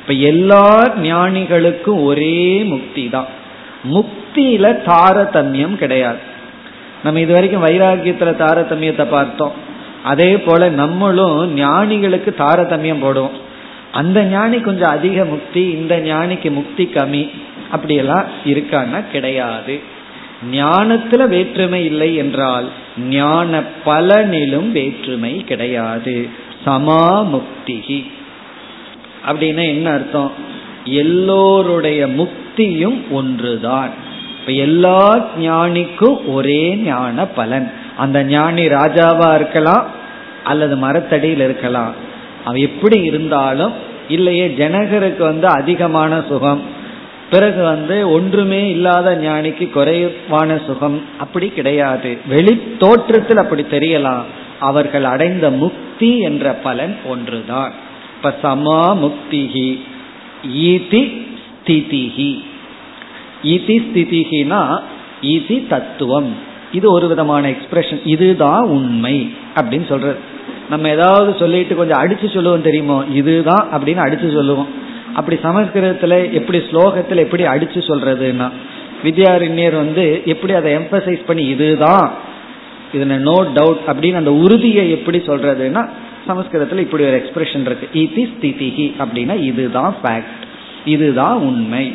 [0.00, 3.26] இப்ப எல்லா ஞானிகளுக்கும் ஒரே முக்தி தான்
[3.92, 6.18] முக்தியில தாரதமியம் கிடையாது.
[7.04, 9.52] நம்ம இது வரைக்கும் வைராகியத்துல தாரதமியத்தை பார்த்தோம்.
[10.02, 13.36] அதே போல நம்மளும் ஞானிகளுக்கு தாரதமியம் போடுவோம்.
[13.92, 17.30] அந்த ஞானி கொஞ்சம் அதிக முக்தி இந்த ஞானிக்கு முக்தி கம்மி
[17.70, 19.80] அப்படியெல்லாம் இருக்கான்னா கிடையாது.
[20.50, 22.68] ஞானத்துல வேற்றுமை இல்லை என்றால்
[23.08, 26.28] ஞான பலனிலும் வேற்றுமை கிடையாது.
[26.66, 28.10] சமா முக்திகி
[29.28, 30.32] அப்படின்னா என்ன அர்த்தம்?
[30.84, 33.90] எல்லோருடைய முக்தியும் ஒன்றுதான்.
[34.40, 37.72] இப்ப எல்லா ஞானிக்கும் ஒரே ஞான பலன்.
[37.96, 39.86] அந்த ஞானி ராஜாவா இருக்கலாம்
[40.44, 41.94] அல்லது மரத்தடியில் இருக்கலாம்.
[42.44, 43.72] அவன் எப்படி இருந்தாலும்
[44.08, 46.62] இல்லையே ஜனகருக்கு வந்து அதிகமான சுகம்.
[47.32, 52.18] பிறகு வந்து ஒன்றுமே இல்லாத ஞானிக்கு குறைவான சுகம் அப்படி கிடையாது.
[52.28, 54.22] வெளி தோற்றத்தில் அப்படி தெரியலாம்.
[54.60, 57.72] அவர்கள் அடைந்த முக்தி என்ற பலன் ஒன்றுதான்.
[58.16, 59.80] இப்ப சமா முக்திகி
[60.56, 61.26] ஈதி
[61.66, 62.44] ஸ்திதிகி
[63.42, 64.80] இதி ஸ்திதிகினா
[65.22, 66.36] இதி தத்துவம்.
[66.72, 70.18] இது ஒரு விதமான எக்ஸ்பிரஷன் இதுதான் உண்மை அப்படின்னு சொல்றது.
[70.70, 73.04] நம்ம ஏதாவது சொல்லிட்டு கொஞ்சம் அடிச்சு சொல்லுவோம் தெரியுமோ?
[73.14, 74.80] இதுதான் அப்படின்னு அடிச்சு சொல்லுவோம்.
[75.14, 78.50] அப்படி சமஸ்கிருதத்துல எப்படி ஸ்லோகத்துல எப்படி அடிச்சு சொல்றதுன்னா
[79.04, 82.14] வித்யாரண்யர் வந்து எப்படி அதை எம்பசைஸ் பண்ணி இதுதான்
[82.94, 85.88] இதுல நோ டவுட் அப்படின்னு அந்த உறுதியை எப்படி சொல்றதுன்னா
[86.28, 87.88] சமஸ்கிருதத்துல இப்படி ஒரு எக்ஸ்பிரஷன் இருக்கு.
[87.94, 90.40] இதி ஸ்திதிகி அப்படின்னா இதுதான் ஃபேக்ட்
[90.84, 91.92] இதுதான் உண்மை.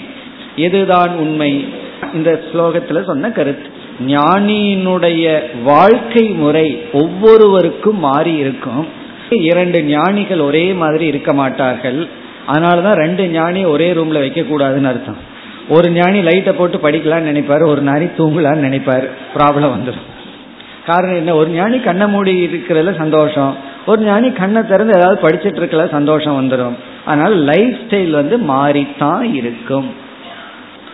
[0.58, 1.66] எதுதான் உண்மை?
[2.14, 3.70] இந்த ஸ்லோகத்துல சொன்ன கருத்து.
[4.08, 8.88] ஞானியினுடைய வாழ்க்கை முறை ஒவ்வொருவருக்கும் மாறி இருக்கும்.
[9.30, 12.08] இரண்டு ஞானிகள் ஒரே மாதிரி இருக்க மாட்டார்கள்.
[12.48, 15.18] அதனாலதான் ரெண்டு ஞானி ஒரே ரூம்ல வைக்க கூடாதுன்னு அர்த்தம்.
[15.70, 20.06] ஒரு ஞானி லைட்டை போட்டு படிக்கலாம்னு நினைப்பாரு ஒரு ஞானி தூங்கலான்னு நினைப்பாரு ப்ராப்ளம் வந்துடும்
[20.86, 21.36] காரணம் என்ன?
[21.36, 23.56] ஒரு ஞானி கண்ணை மூடி இருக்கிறதுல சந்தோஷம்.
[23.86, 29.90] ஒரு ஞானி கண்ணை திறந்து ஏதாவது படிச்சுட்டு இருக்கல சந்தோஷம் வந்துடும் அதனால லைஃப் ஸ்டைல் வந்து மாறித்தான் இருக்கும்.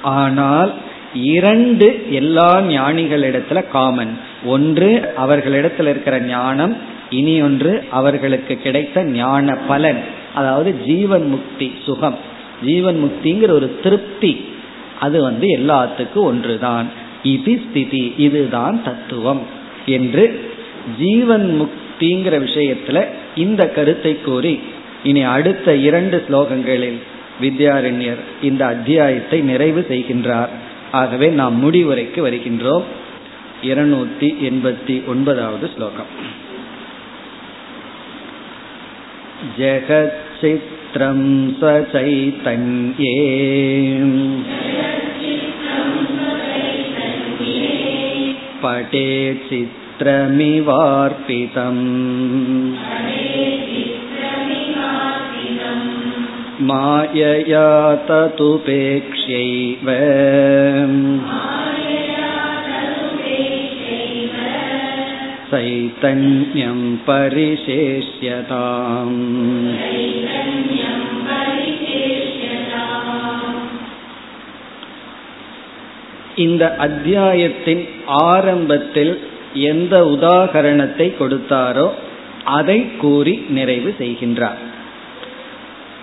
[0.02, 0.74] ஆனால்
[1.14, 6.78] இரண்டு எல்லா ஞானிகளிடத்துல காமன் ஒன்று அவர்களிடத்துல இருக்கிற ஞானம்
[7.10, 10.02] இனி ஒன்று அவர்களுக்கு கிடைத்த ஞான பலன்.
[10.34, 12.18] அதாவது ஜீவன் முக்தி சுகம்.
[12.66, 14.46] ஜீவன் முக்திங்கிற ஒரு திருப்தி
[15.00, 16.88] அது வந்து எல்லாத்துக்கும் ஒன்றுதான்.
[17.24, 19.42] இது ஸ்திதி இதுதான் தத்துவம்
[19.86, 20.52] என்று
[21.00, 24.60] ஜீவன் முக்திங்கிற விஷயத்துல இந்த கருத்தை கூறி
[25.04, 27.00] இனி அடுத்த இரண்டு ஸ்லோகங்களில்
[27.42, 30.52] வித்யாரண்யர் இந்த அத்தியாயத்தை நிறைவு செய்கின்றார்.
[30.92, 32.84] ஆகவே நாம் முடிவுரைக்கு வருகின்றோம்.
[33.64, 36.12] இருநூத்தி எண்பத்தி ஒன்பதாவது ஸ்லோகம்.
[39.58, 41.21] ஜெகத் जगच्चित्रं
[41.59, 43.15] स्वचैतन्ये
[48.63, 49.09] पटे
[49.49, 50.55] चित्रमिवार्पितम्
[56.71, 57.69] मायया
[58.09, 59.89] ततुपेक्ष्यैव
[65.53, 69.19] चैतन्यं परिशेष्यताम्
[76.39, 77.89] இந்த அத்தியாயத்தின்
[78.27, 79.21] ஆரம்பத்தில்
[79.69, 81.91] எந்த உதாகரணத்தை கொடுத்தாரோ
[82.51, 84.59] அதை கூறி நிறைவு செய்கின்றார்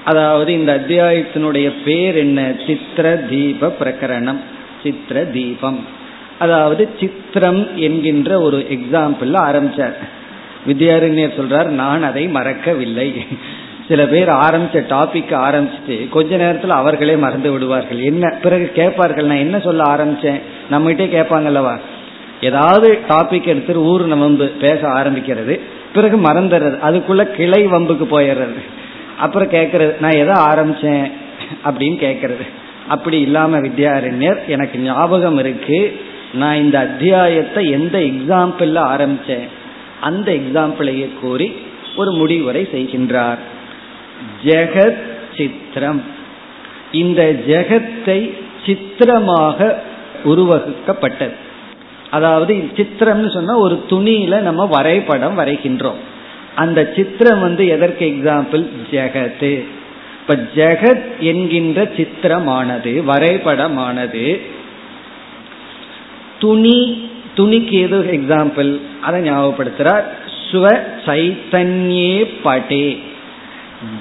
[0.06, 4.42] அதாவது இந்த அத்தியாயத்தினுடைய பேர் என்ன சித்திர தீப பிரகரணம்
[4.84, 5.88] சித்திர தீபம்
[6.41, 9.97] அதாவது சித்திரம் என்கின்ற ஒரு எக்ஸாம்பிள் ஆரம்பிச்சார்.
[10.69, 13.27] வித்யாரண்யர் சொல்றார் நான் அதை மறக்கவில்லை.
[13.89, 18.01] சில பேர் ஆரம்பிச்ச டாபிக் ஆரம்பிச்சுட்டு கொஞ்ச நேரத்தில் அவர்களே மறந்து விடுவார்கள்.
[18.01, 20.41] என்ன பிறகு கேட்பார்கள் நான் என்ன சொல்ல ஆரம்பிச்சேன்?
[20.71, 21.79] நம்மகிட்டே கேட்பாங்கல்லவா?
[22.41, 25.61] ஏதாவது டாபிக் எடுத்துட்டு ஊர் வம்பு பேச ஆரம்பிக்கிறது
[25.95, 28.61] பிறகு மறந்துடுறது அதுக்குள்ள கிளை வம்புக்கு போயிடுறது.
[29.19, 31.13] அப்புறம் கேட்கறது நான் எதை ஆரம்பிச்சேன்?
[31.65, 32.45] அப்படின்னு கேட்கறது.
[32.89, 36.01] அப்படி இல்லாம வித்யாரண்யர் எனக்கு ஞாபகம் இருக்கு
[36.33, 39.49] நான் இந்த அத்தியாயத்தை எந்த எக்ஸாம்பிள் ஆரம்பிச்சேன்
[40.01, 41.53] அந்த எக்ஸாம்பிளையே கூறி
[41.97, 43.39] ஒரு முடிவுரை செய்கின்றார்.
[44.45, 44.99] ஜெகத்
[45.37, 46.03] சித்திரம்.
[46.93, 48.31] இந்த ஜெகத்தை
[48.67, 49.83] சித்திரமாக
[50.25, 51.35] உருவகுக்கப்பட்டது
[52.11, 56.01] அதாவது சித்திரம்னு சொன்னா ஒரு துணியில நம்ம வரைபடம் வரைகின்றோம்.
[56.55, 59.65] அந்த சித்திரம் வந்து எதற்கு எக்ஸாம்பிள் ஜெகத்து.
[60.21, 64.41] இப்ப ஜெகத் என்கின்ற சித்திரமானது வரைபடமானது
[66.41, 66.79] துணி
[67.37, 70.07] துணிக்கு ஏதோ எக்ஸாம்பிள் அதை ஞாபகப்படுத்துறார்.
[70.47, 70.65] ஸ்வ
[71.07, 72.87] சைத்தன்யே படே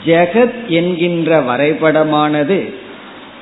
[0.06, 2.60] ஜெகத் என்கின்ற வரைபடமானது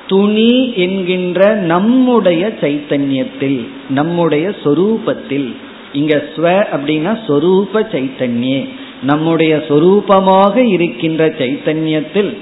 [0.06, 1.40] துணி என்கின்ற
[1.72, 3.58] நம்முடைய சைத்தன்யத்தில்
[3.88, 5.48] நம்முடைய சொரூபத்தில்.
[5.92, 8.60] இங்க ஸ்வ அப்படின்னா சொரூப சைத்தன்யே.
[9.02, 12.32] நம்முடைய சொரூபமாக இருக்கின்ற சைத்தன்யத்தில்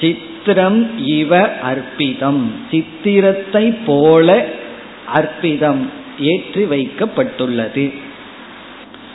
[0.00, 0.80] சித்திரம்
[1.18, 1.32] இவ
[1.70, 2.42] அர்ப்பிதம்.
[2.70, 4.28] சித்திரத்தை போல
[5.14, 5.82] அர்ப்பிதம்
[6.18, 7.84] ஏற்றி வைக்கப்பட்டுள்ளது.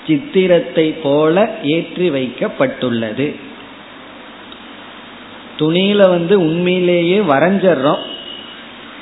[0.07, 3.27] சித்திரத்தை போல ஏற்றி வைக்கப்பட்டுள்ளது.
[5.59, 8.03] துணியில வந்து உண்மையிலேயே வரைஞ்சிடறோம்.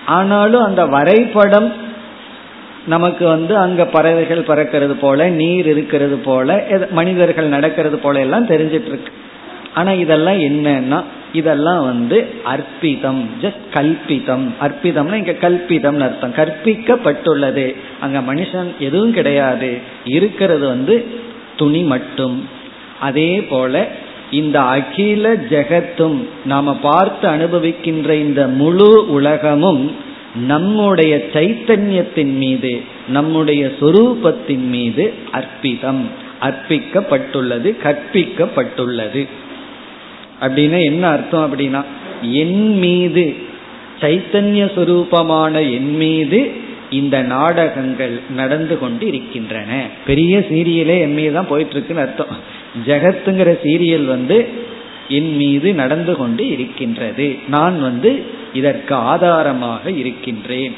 [0.06, 1.70] ஆனாலும் அந்த வரைபடம்
[2.86, 6.58] நமக்கு வந்து அங்க பறவைகள் பறக்கிறது போல நீர் இருக்கிறது போல
[6.92, 9.14] மனிதர்கள் நடக்கிறது போல எல்லாம் தெரிஞ்சிட்டு இருக்கு.
[9.74, 14.48] ஆனா இதெல்லாம் என்னன்னா இதெல்லாம் வந்து அற்பிதம் ஜஸ்ட் கல்பிதம்.
[14.62, 16.34] அற்பிதம்னா இங்க கல்பிதம் அர்த்தம்.
[16.34, 17.76] கற்பிக்கப்பட்டுள்ளது.
[18.00, 19.78] அங்க மனுஷன் எதுவும் கிடையாது.
[20.06, 21.06] இருக்கிறது வந்து
[21.58, 22.48] துணி மட்டும்.
[23.00, 23.88] அதே போல
[24.32, 29.96] இந்த அகில ஜெகத்தும் நாம பார்த்து அனுபவிக்கின்ற இந்த முழு உலகமும்
[30.36, 36.02] நம்முடைய சைத்தன்யத்தின் மீது நம்முடைய சொரூபத்தின் மீது அற்பிதம்
[36.42, 39.28] அர்ப்பிக்கப்பட்டுள்ளது கற்பிக்கப்பட்டுள்ளது.
[40.44, 41.82] அப்படின்னா என்ன அர்த்தம் அப்படின்னா
[42.42, 43.24] என் மீது
[44.02, 46.40] சைத்தன்ய சுரூபமான என் மீது
[46.90, 49.72] இந்த நாடகங்கள் நடந்து கொண்டு இருக்கின்றன
[50.06, 52.34] பெரிய சீரியலே என் மீது தான் போயிட்டு இருக்குன்னு அர்த்தம்.
[52.88, 54.38] ஜெகத்துங்கிற சீரியல் வந்து
[55.18, 57.28] என் மீது நடந்து கொண்டு இருக்கின்றது.
[57.48, 58.12] நான் வந்து
[58.54, 60.76] இதற்கு ஆதாரமாக இருக்கின்றேன்.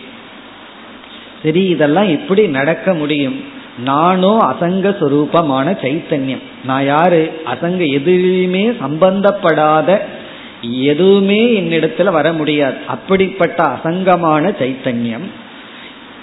[1.44, 3.38] சரி இதெல்லாம் எப்படி நடக்க முடியும்?
[3.84, 6.42] நானோ அசங்க சுரூபமான சைத்தன்யம்.
[6.66, 7.32] நான் யாரு?
[7.46, 10.00] அசங்க எதுவுமே சம்பந்தப்படாத
[10.62, 12.76] எதுவுமே என்னிடத்துல வர முடியாது.
[12.88, 15.24] அப்படிப்பட்ட அசங்கமான சைத்தன்யம்.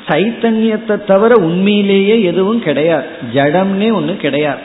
[0.08, 3.04] சைத்தன்யத்தை தவிர உண்மையிலேயே எதுவும் கிடையாது.
[3.34, 4.60] ஜடம்னே ஒன்று கிடையாது.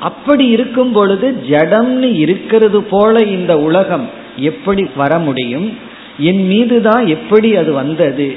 [0.00, 5.78] அப்படி இருக்கும் பொழுது ஜடம்னு இருக்கிறது போல இந்த உலகம் எப்படி வர முடியும்?
[6.18, 8.36] என் மீது தான் எப்படி அது வந்தது?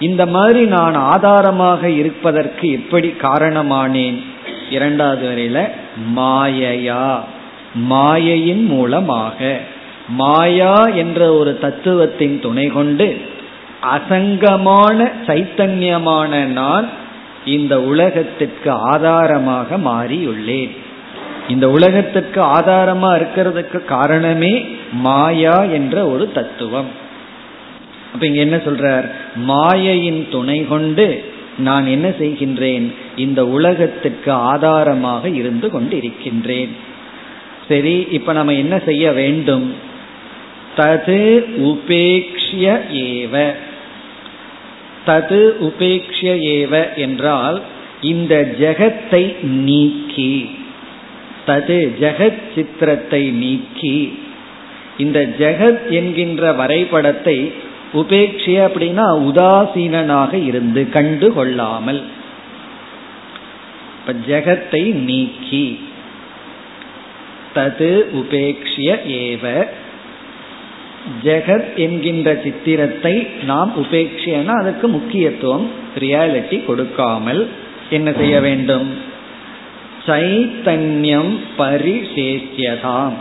[0.00, 4.22] இந்த மாதிரி நான் ஆதாரமாக இருப்பதற்கு எப்படி காரணமானேன்.
[4.70, 5.68] இரண்டாவது வரையில
[6.16, 7.20] மாயையா.
[7.74, 9.58] மாயையின் மூலமாக.
[10.08, 13.20] மாயா என்ற ஒரு தத்துவத்தின் துணை கொண்டு
[13.94, 16.88] அசங்கமான சைத்தன்யமான நான்
[17.44, 20.76] இந்த உலகத்திற்கு ஆதாரமாக மாறியுள்ளேன்.
[21.48, 27.04] இந்த உலகத்திற்கு ஆதாரமா இருக்கிறதுக்கு காரணமே மாயா என்ற ஒரு தத்துவம்.
[28.12, 29.10] அப்ப இங்க என்ன சொல்றார்?
[29.36, 31.24] மாயையின் துணை கொண்டு
[31.58, 32.92] நான் என்ன செய்கின்றேன்?
[33.16, 36.68] இந்த உலகத்திற்கு ஆதாரமாக இருந்து கொண்டிருக்கின்றேன்.
[37.68, 39.74] சரி இப்ப நம்ம என்ன செய்ய வேண்டும்?
[40.76, 43.54] தது உபேக்ஷிய ஏவ.
[45.06, 47.62] தது உபேக்ஷிய ஏவ என்றால்
[48.00, 50.50] இந்த ஜெகத்தை நீக்கி
[51.46, 54.18] தது ஜெகத் சித்திரத்தை நீக்கி
[54.98, 57.52] இந்த ஜெகத் என்கின்ற வரைபடத்தை
[57.94, 62.02] உபேட்சிய அப்படின்னா உதாசீனாக இருந்து கண்டு கொள்ளாமல்.
[64.00, 65.80] இப்ப ஜெகத்தை நீக்கி.
[67.54, 69.66] தது உபேக்ஷிய ஏவ.
[71.24, 77.48] ஜெகத் என்கின்ற சித்திரத்தை நாம் உபேட்சியனா அதுக்கு முக்கியத்துவம் ரியாலிட்டி கொடுக்காமல்
[77.90, 79.14] என்ன செய்ய வேண்டும்?
[80.06, 83.12] சைத்தன்யம் பரிசேஷியதாம்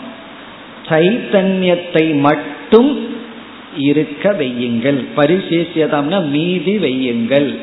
[0.90, 3.15] சைத்தன்யத்தை மட்டும்
[3.78, 5.06] இருக்க வையுங்கள்.
[5.16, 7.56] பரிசேசியதாம்னா மீதி வையுங்கள்.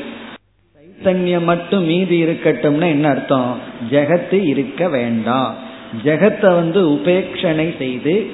[0.78, 3.58] சைத்தன்யம் மட்டும் மீதி இருக்கட்டும்னா என்ன அர்த்தம்?
[3.90, 5.54] ஜெகத்து இருக்க வேண்டாம்.
[6.04, 8.26] ஜெகத்தை வந்து உபேட்சனை செய்து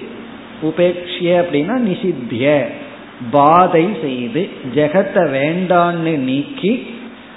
[0.63, 2.65] உபேட்சிய அப்படின்னா நிசித்திய
[3.31, 6.87] பாதை செய்து ஜெகத்தை வேண்டான்னு நீக்கி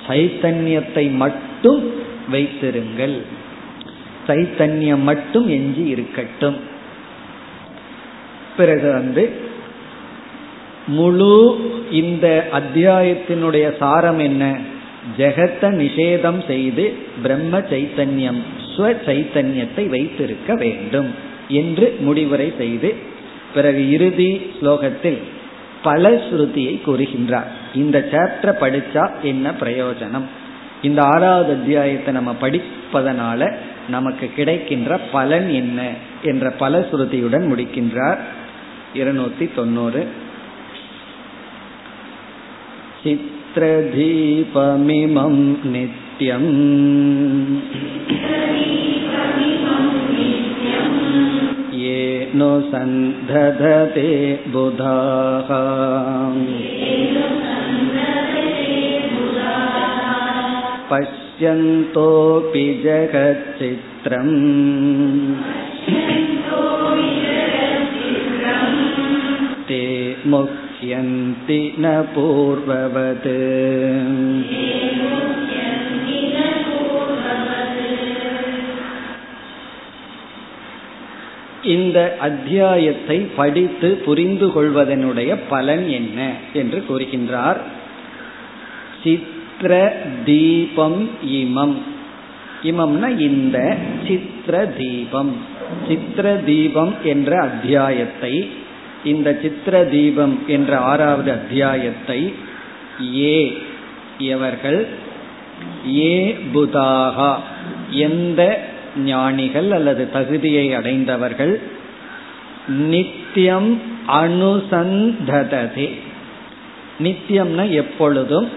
[0.07, 1.93] சைத்தன்யத்தை மட்டும்
[2.29, 3.21] வைத்திருங்கள்.
[4.27, 6.55] சைத்தன்யம் மட்டும் எஞ்சி இருக்கட்டும்.
[8.57, 9.49] பிறகு வந்து
[10.91, 11.35] முழு
[11.91, 14.43] இந்த அத்தியாயத்தினுடைய சாரம் என்ன?
[15.17, 18.41] ஜெகத்தை நிஷேதம் செய்து பிரம்ம சைத்தன்யம்
[18.73, 21.09] ஸ்வ சைத்தன்யத்தை வைத்திருக்க வேண்டும்
[21.47, 22.89] என்று முடிவுரை செய்து
[23.53, 25.17] பிறகு இறுதி ஸ்லோகத்தில்
[25.83, 27.49] பல ஸ்ருதியை கூறுகின்றார்.
[27.73, 30.27] இந்த சாப்டரை படிச்சா என்ன பிரயோஜனம்?
[30.81, 33.41] இந்த ஆறாவது அத்தியாயத்தை நம்ம படிப்பதனால
[33.89, 35.79] நமக்கு கிடைக்கின்ற பலன் என்ன?
[36.23, 38.21] என்ற பல ஸ்ருதியுடன் முடிக்கின்றார்.
[38.95, 40.07] இருநூத்தி தொண்ணூறு.
[43.03, 44.45] चित्रदीपमिमं
[45.73, 46.49] नित्यम्
[51.81, 52.83] येऽनुसन्धते
[54.53, 55.49] बुधाः
[60.91, 64.35] पश्यन्तोऽपि जगच्चित्रम्
[69.69, 69.81] ते
[70.31, 73.30] मुक् मुह्यन्ति न पूर्ववत्
[81.66, 86.18] இந்த அத்தியாயத்தை படித்து புரிந்து கொள்வதனுடைய பலன் என்ன
[86.52, 87.60] என்று கூறுகின்றார்
[89.02, 89.72] சித்திர
[90.24, 91.00] தீபம்
[91.38, 91.76] இமம்
[92.62, 93.56] இமம்னா இந்த
[94.06, 95.32] சித்திர தீபம்
[95.88, 98.34] சித்திர தீபம் என்ற அத்தியாயத்தை
[99.03, 102.33] இந்த சித்திர தீபம் என்ற ஆறாவது அத்தியாயத்தை
[103.17, 103.57] ஏ
[104.17, 104.87] எவர்கள்?
[105.87, 107.35] ஏ புதாகா.
[107.89, 108.63] எந்த
[108.97, 111.59] ஞானிகள் அல்லது தகுதியை அடைந்தவர்கள்?
[112.67, 115.89] நித்தியம் அனுசந்ததே
[116.99, 118.49] நித்தியம்னா எப்பொழுதும்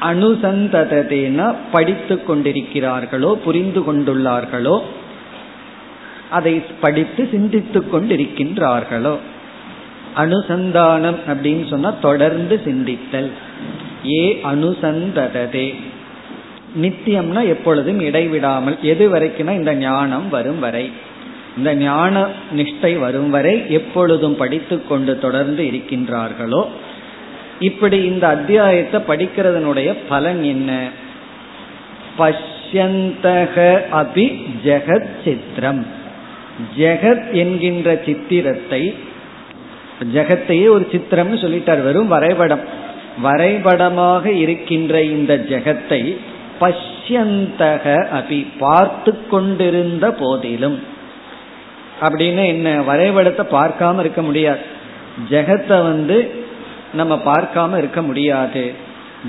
[0.00, 4.80] அனுசந்ததேனா படித்து கொண்டிருக்கிறார்களோ புரிந்து கொண்டுள்ளார்களோ
[6.30, 9.16] அதை படித்து சிந்தித்துக் கொண்டிருக்கின்றார்களோ.
[10.18, 13.30] அனுசந்தானம் அப்படின்னு சொன்னா தொடர்ந்து சிந்தித்தல்.
[14.06, 15.74] ஏ அனுசந்ததே
[16.82, 20.92] நித்தியம்னா எப்பொழுதும் இடைவிடாமல் எது வரைக்கும்னா இந்த ஞானம் வரும் வரை.
[21.56, 22.26] இந்த ஞான
[22.56, 26.66] நிஷ்டை வரும் வரை எப்பொழுதும் படித்து கொண்டு தொடர்ந்து இருக்கின்றார்களோ?
[27.60, 30.88] இப்படி இந்த அத்தியாயத்தை படிக்கிறதனுடைய பலன் என்ன?
[32.18, 35.86] பஷ்யந்தக அபி ஜெகத் சித்திரம்.
[36.78, 38.94] ஜெகத் என்கின்ற சித்திரத்தை
[40.00, 41.82] ஜெகத்தையே ஒரு சித்திரம்னு சொல்லிட்டார்.
[41.82, 42.60] வெறும் வரைபடம்.
[43.22, 46.18] வரைபடமாக இருக்கின்ற இந்த ஜெகத்தை
[46.60, 50.82] பஷ்யந்தக அபி பார்த்து கொண்டிருந்த போதிலும்.
[52.00, 54.58] அப்படின்னு என்ன வரைபடத்தை பார்க்காம இருக்க முடியாது.
[55.30, 56.46] ஜெகத்தை வந்து
[56.92, 58.72] நம்ம பார்க்காம இருக்க முடியாது.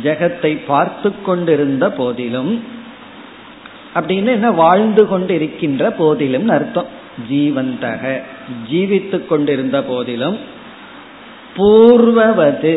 [0.03, 2.63] ஜெகத்தை பார்த்து கொண்டிருந்த போதிலும்.
[3.95, 6.85] அப்படின்னு என்ன வாழ்ந்து கொண்டு இருக்கின்ற போதிலும் அர்த்தம்.
[7.31, 8.21] ஜீவந்தக
[8.71, 10.57] ஜீவித்து கொண்டிருந்த போதிலும்.
[11.59, 12.73] பூர்வவது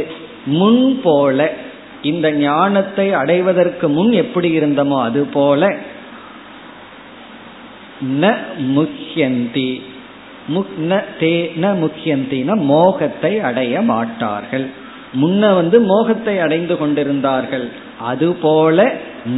[0.58, 1.48] முன் போல
[2.10, 5.62] இந்த ஞானத்தை அடைவதற்கு முன் எப்படி இருந்தமோ அது போல
[8.20, 8.30] ந
[8.76, 9.70] முக்கியந்தி
[11.62, 14.64] ந முக்கியந்தின மோகத்தை அடைய மாட்டார்கள்.
[15.20, 17.66] முன்ன வந்து மோகத்தை அடைந்து கொண்டிருந்தார்கள்.
[18.10, 18.78] அதுபோல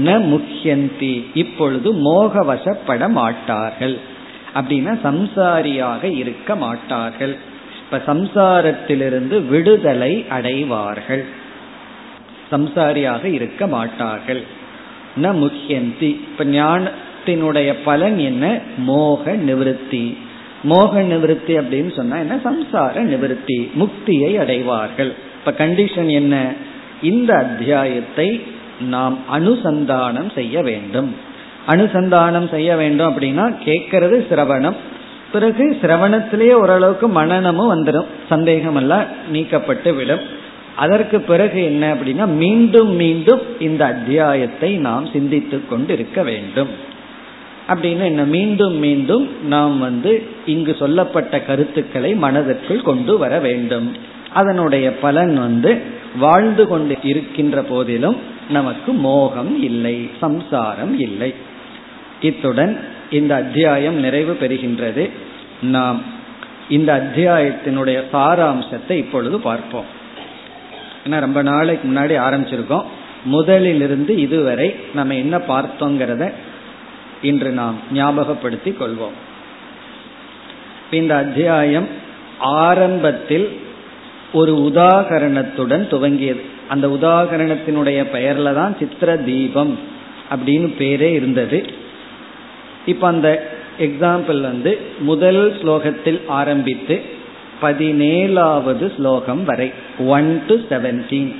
[0.06, 3.96] ந முக்கியந்தி இப்பொழுது மோக வசப்பட மாட்டார்கள்.
[4.58, 7.34] அப்படின்னா சம்சாரியாக இருக்க மாட்டார்கள்.
[7.84, 11.24] இப்ப சம்சாரத்திலிருந்து விடுதலை அடைவார்கள்.
[12.52, 14.42] சம்சாரியாக இருக்க மாட்டார்கள்.
[15.22, 18.58] ந முக்கியந்தி இப்ப ஞானத்தினுடைய பலன் என்ன?
[18.76, 20.18] மோக நிவர்த்தி.
[20.62, 22.40] மோக நிவர்த்தி அப்படின்னு சொன்னா என்ன?
[22.44, 23.70] சம்சார நிவர்த்தி.
[23.74, 25.12] முக்தியை அடைவார்கள்.
[25.38, 26.52] இப்ப கண்டிஷன் என்ன?
[27.02, 28.42] இந்த அத்தியாயத்தை
[28.80, 31.16] நாம் அனுசந்தானம் செய்ய வேண்டும்.
[31.68, 34.74] அனுசந்தானம் செய்ய வேண்டும் அப்படின்னா கேட்கறது சிரவணம்.
[35.34, 40.24] பிறகு சிரவணத்திலேயே ஓரளவுக்கு மனநமும் வந்துடும் சந்தேகம் எல்லாம் நீக்கப்பட்டு விடும்.
[40.76, 46.72] அதற்கு பிறகு என்ன அப்படின்னா மீண்டும் மீண்டும் இந்த அத்தியாயத்தை நாம் சிந்தித்து கொண்டு இருக்க வேண்டும்.
[47.72, 50.12] அப்படின்னு என்ன மீண்டும் மீண்டும் நாம் வந்து
[50.46, 53.88] இங்கு சொல்லப்பட்ட கருத்துக்களை மனதிற்குள் கொண்டு வர வேண்டும்.
[54.32, 55.72] அதனுடைய பலன் வந்து
[56.18, 58.18] வாழ்ந்து கொண்டு இருக்கின்ற போதிலும்
[58.50, 61.30] நமக்கு மோகம் இல்லை சம்சாரம் இல்லை.
[62.20, 62.74] இத்துடன்
[63.10, 65.10] இந்த அத்தியாயம் நிறைவு பெறுகின்றது.
[65.62, 66.02] நாம்
[66.68, 69.84] இந்த அத்தியாயத்தினுடைய சாராம்சத்தை இப்பொழுது பார்ப்போம்.
[71.06, 72.84] ஏன்னா ரொம்ப நாளைக்கு முன்னாடி ஆரம்பிச்சிருக்கோம்.
[73.32, 76.32] முதலிலிருந்து இதுவரை நம்ம என்ன பார்த்தோங்கிறத
[77.22, 79.16] இன்று நாம் ஞாபகப்படுத்தி கொள்வோம்.
[80.90, 81.88] இந்த அத்தியாயம்
[82.38, 83.60] ஆரம்பத்தில்
[84.32, 86.40] ஒரு உதாகரணத்துடன் துவங்கியது.
[86.68, 89.78] அந்த உதாகரணத்தினுடைய பெயர்ல தான் சித்திர தீபம்
[90.34, 91.82] அப்படின்னு பேரே இருந்தது.
[92.86, 93.28] இப்ப அந்த
[93.78, 96.96] எக்ஸாம்பிள் வந்து முதல் ஸ்லோகத்தில் ஆரம்பித்து
[97.62, 99.68] பதினேழாவது ஸ்லோகம் வரை
[100.08, 101.32] ஒன் டு செவன்டீன்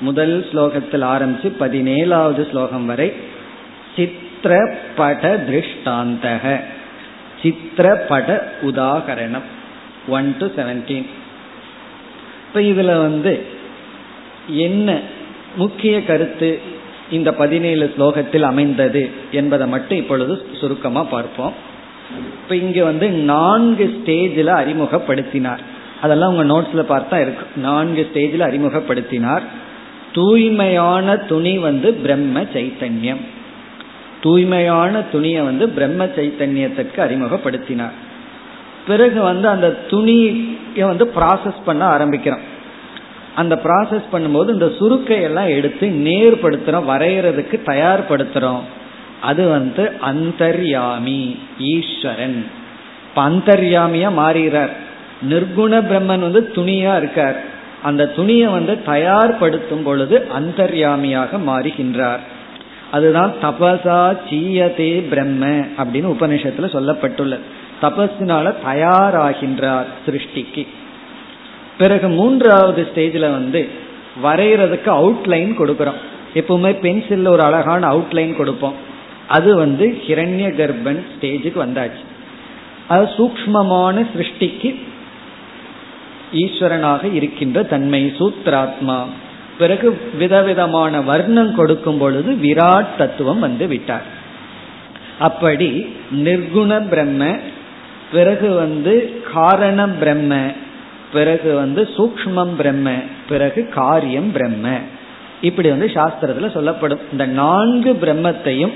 [0.00, 3.08] முதல் ஸ்லோகத்தில் ஆரம்பிச்சு பதினேழாவது ஸ்லோகம் வரை
[3.96, 6.44] சித்திரபட திருஷ்டாந்தக
[7.42, 8.28] சித்திரபட
[8.62, 9.48] உதாகரணம்
[10.08, 11.08] ஒன் டு செவன்டீன்
[12.46, 13.32] இப்ப இதுல வந்து
[14.58, 14.88] என்ன
[15.56, 16.50] முக்கிய கருத்து
[17.10, 21.52] இந்த பதினேழு ஸ்லோகத்தில் அமைந்தது என்பதை மட்டும் இப்பொழுது சுருக்கமா பார்ப்போம்.
[22.42, 25.58] இப்ப இங்க வந்து நான்கு ஸ்டேஜில் அறிமுகப்படுத்தினார்.
[26.00, 27.46] அதெல்லாம் உங்க நோட்ஸ்ல பார்த்தா இருக்கு.
[27.56, 29.42] நான்கு ஸ்டேஜில் அறிமுகப்படுத்தினார்.
[30.12, 33.20] தூய்மையான துணி வந்து பிரம்ம சைத்தன்யம்.
[34.20, 37.92] தூய்மையான துணியை வந்து பிரம்ம சைத்தன்யத்திற்கு அறிமுகப்படுத்தினார்.
[38.86, 42.48] பிறகு வந்து அந்த துணியை வந்து ப்ராசஸ் பண்ண ஆரம்பிக்கிறோம்.
[43.34, 48.60] அந்த ப்ராசஸ் பண்ணும்போது இந்த சுருக்கையெல்லாம் எடுத்து நேர்படுத்துறோம் வரைகிறதுக்கு தயார்படுத்துறோம்.
[49.20, 52.46] அது வந்து அந்தர்யாமி ஈஸ்வரன்.
[53.08, 54.70] இப்ப அந்தர்யாமியா மாறுகிறார்.
[55.30, 57.44] நிர்குண பிரம்மன் வந்து துணியா இருக்கார்.
[57.82, 62.18] அந்த துணியை வந்து தயார்படுத்தும் பொழுது அந்தர்யாமியாக மாறுகின்றார்.
[62.90, 67.38] அதுதான் தபசா சீயதே பிரம்ம அப்படின்னு உபநிஷத்துல சொல்லப்பட்டுள்ளது.
[67.82, 70.66] தபஸினால தயாராகின்றார் சிருஷ்டிக்கு.
[71.80, 73.60] பிறகு மூன்றாவது ஸ்டேஜில் வந்து
[74.24, 75.98] வரைகிறதுக்கு அவுட்லைன் கொடுக்குறோம்.
[76.40, 78.76] எப்பவுமே பென்சிலில் ஒரு அழகான அவுட்லைன் கொடுப்போம்.
[79.36, 82.04] அது வந்து ஹிரண்ய கர்ப்பன் ஸ்டேஜுக்கு வந்தாச்சு.
[82.92, 84.70] அது சூக்மமான சிருஷ்டிக்கு
[86.42, 88.98] ஈஸ்வரனாக இருக்கின்ற தன்மை சூத்ராத்மா
[89.58, 94.06] பிறகு விதவிதமான வர்ணம் கொடுக்கும் பொழுது விராட் தத்துவம் வந்து விட்டார்.
[95.28, 95.70] அப்படி
[96.26, 97.24] நிர்குண பிரம்ம
[98.12, 98.94] பிறகு வந்து
[99.34, 100.34] காரண பிரம்ம
[101.12, 102.90] பிறகு வந்து சூக்மம் பிரம்ம
[103.28, 104.68] பிறகு காரியம் பிரம்ம.
[105.40, 106.98] இப்படி வந்து சாஸ்திரத்துல சொல்லப்படும்.
[107.12, 108.72] இந்த நான்கு பிரம்மத்தையும்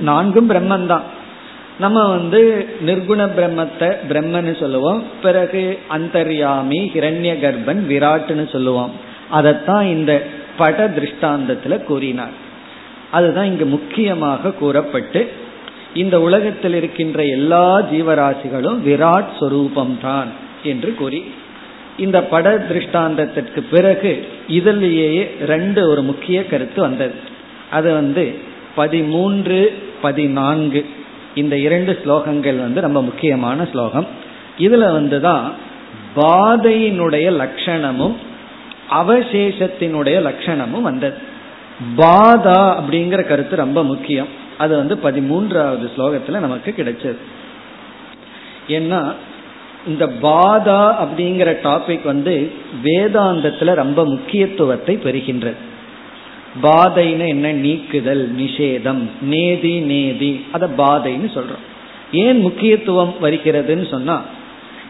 [0.00, 1.02] நான்கும் பிரம்மந்தான்.
[1.78, 5.02] நம்ம வந்து நிர்குண பிரம்மத்தை பிரம்மன்னு சொல்லுவோம்.
[5.22, 8.90] பிறகு அந்தர்யாமி ஹிரண்ய கர்ப்பன் விராட்டுன்னு சொல்லுவோம்.
[9.30, 10.26] அதைத்தான் இந்த
[10.56, 12.46] பட திருஷ்டாந்தத்துல கூறினார்.
[13.10, 15.32] அதுதான் இங்கு முக்கியமாக கூறப்பட்டு
[15.94, 20.26] இந்த உலகத்தில் இருக்கின்ற எல்லா ஜீவராசிகளும் விராட் சொரூபம்தான்
[20.62, 21.32] என்று கூறி
[21.98, 27.14] இந்த பட திருஷ்டாந்தத்திற்கு பிறகு இதிலேயே ரெண்டு ஒரு முக்கிய கருத்து வந்தது.
[27.70, 28.38] அது வந்து
[28.74, 30.86] பதிமூன்று பதினான்கு.
[31.34, 34.06] இந்த இரண்டு ஸ்லோகங்கள் வந்து ரொம்ப முக்கியமான ஸ்லோகம்.
[34.58, 35.50] இதுல வந்துதான்
[36.16, 38.14] பாதையினுடைய லட்சணமும்
[38.90, 41.16] அவசேஷத்தினுடைய லட்சணமும் வந்தது.
[41.96, 44.28] பாதா அப்படிங்கிற கருத்து ரொம்ப முக்கியம்.
[44.58, 47.16] அது வந்து பதிமூன்றாவது ஸ்லோகத்துல நமக்கு கிடைச்சது.
[48.68, 49.14] ஏன்னா
[49.86, 52.52] இந்த பாதா அப்படிங்கிற டாபிக் வந்து
[52.84, 55.54] வேதாந்தத்துல ரொம்ப முக்கியத்துவத்தை பெறுகின்றது.
[56.62, 57.52] பாதைன்னு என்ன?
[57.52, 60.44] நீக்குதல் நிஷேதம் நேதி நேதி.
[60.52, 61.64] அத பாதைன்னு சொல்றோம்.
[62.12, 64.22] ஏன் முக்கியத்துவம் வருகிறதுன்னு சொன்னா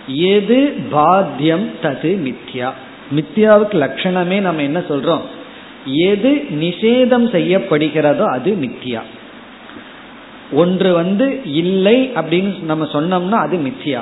[0.06, 2.72] எது பாத்தியம் தது மித்யா.
[3.16, 5.20] மித்யாவுக்கு லட்சணமே நம்ம என்ன சொல்றோம்?
[5.84, 9.00] எது நிஷேதம் செய்யப்படுகிறதோ அது மித்யா.
[10.52, 14.00] ஒன்று வந்து இல்லை அப்படின்னு நம்ம சொன்னோம்னா அது மித்யா.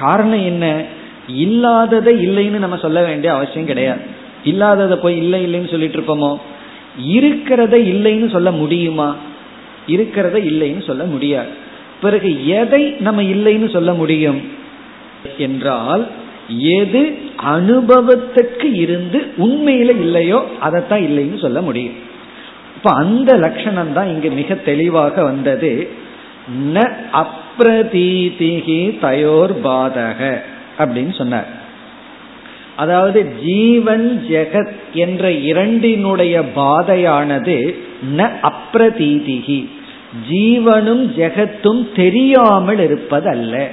[0.00, 0.84] காரணம் என்ன?
[1.26, 4.00] இல்லாததை இல்லைன்னு நம்ம சொல்ல வேண்டிய அவசியம் கிடையாது.
[4.44, 6.30] இல்லாததை போய் இல்லை இல்லைன்னு சொல்லிட்டு இருப்போமோ?
[7.06, 9.16] இருக்கிறத இல்லைன்னு சொல்ல முடியுமா?
[9.86, 11.48] இருக்கிறத இல்லைன்னு சொல்ல முடியாது.
[12.00, 14.40] பிறகு எதை நம்ம இல்லைன்னு சொல்ல முடியும்?
[15.38, 16.06] என்றால்
[16.58, 17.02] எது
[17.54, 21.96] அனுபவத்துக்கு இருந்து உண்மையில இல்லையோ அதைத்தான் இல்லைன்னு சொல்ல முடியும்.
[22.76, 25.72] இப்ப அந்த லட்சணம் தான் இங்க மிக தெளிவாக வந்தது.
[26.74, 26.78] ந
[27.60, 30.40] அப்ரதீதிகி தயோர் பாதக
[30.78, 31.58] அப்படின்னு சொன்னார்.
[32.76, 37.74] அதாவது ஜீவன் ஜெகத் என்ற இரண்டினுடைய பாதையானது
[38.16, 39.68] ந அப்ரதீதிகி.
[40.30, 43.68] ஜீவனும் ஜெகத்தும் தெரியாமல் இருப்பது அல்ல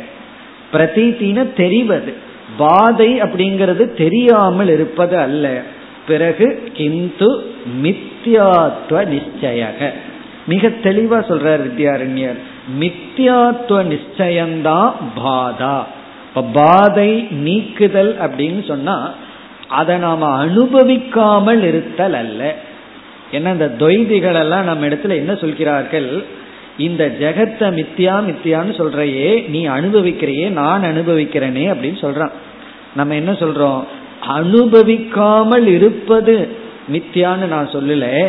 [0.74, 2.14] பிரதீத்தின தெரிவது.
[2.58, 5.62] பாதை அப்படிங்கிறது தெரியாமல் இருப்பது அல்ல.
[6.08, 9.90] பிறகு கிந்து மித்யாத்வ நிச்சயக.
[10.48, 12.38] மிக தெளிவா சொல்றார் வித்யாரண்யர்.
[12.80, 14.92] மித்தியாத்துவ நிச்சயம்தான்
[15.24, 15.84] பாதா.
[16.28, 19.14] இப்ப பாதை நீக்குதல் அப்படின்னு சொன்னா
[19.68, 22.56] அதை நாம அனுபவிக்காமல் இருத்தல் அல்ல.
[23.32, 26.24] ஏன்னா இந்த தொய்திகள் எல்லாம் நம்ம இடத்துல என்ன சொல்கிறார்கள்?
[26.78, 32.32] இந்த ஜெகத்தை மித்தியா மித்தியான்னு சொல்றையே நீ அனுபவிக்கிறையே நான் அனுபவிக்கிறேனே அப்படின்னு சொல்றான்.
[32.96, 33.84] நம்ம என்ன சொல்றோம்?
[34.28, 36.50] அனுபவிக்காமல் இருப்பது
[36.92, 38.28] மித்தியான்னு நான் சொல்லல.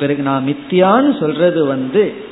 [0.00, 2.30] பிறகு நான் மித்தியான்னு சொல்றது வந்து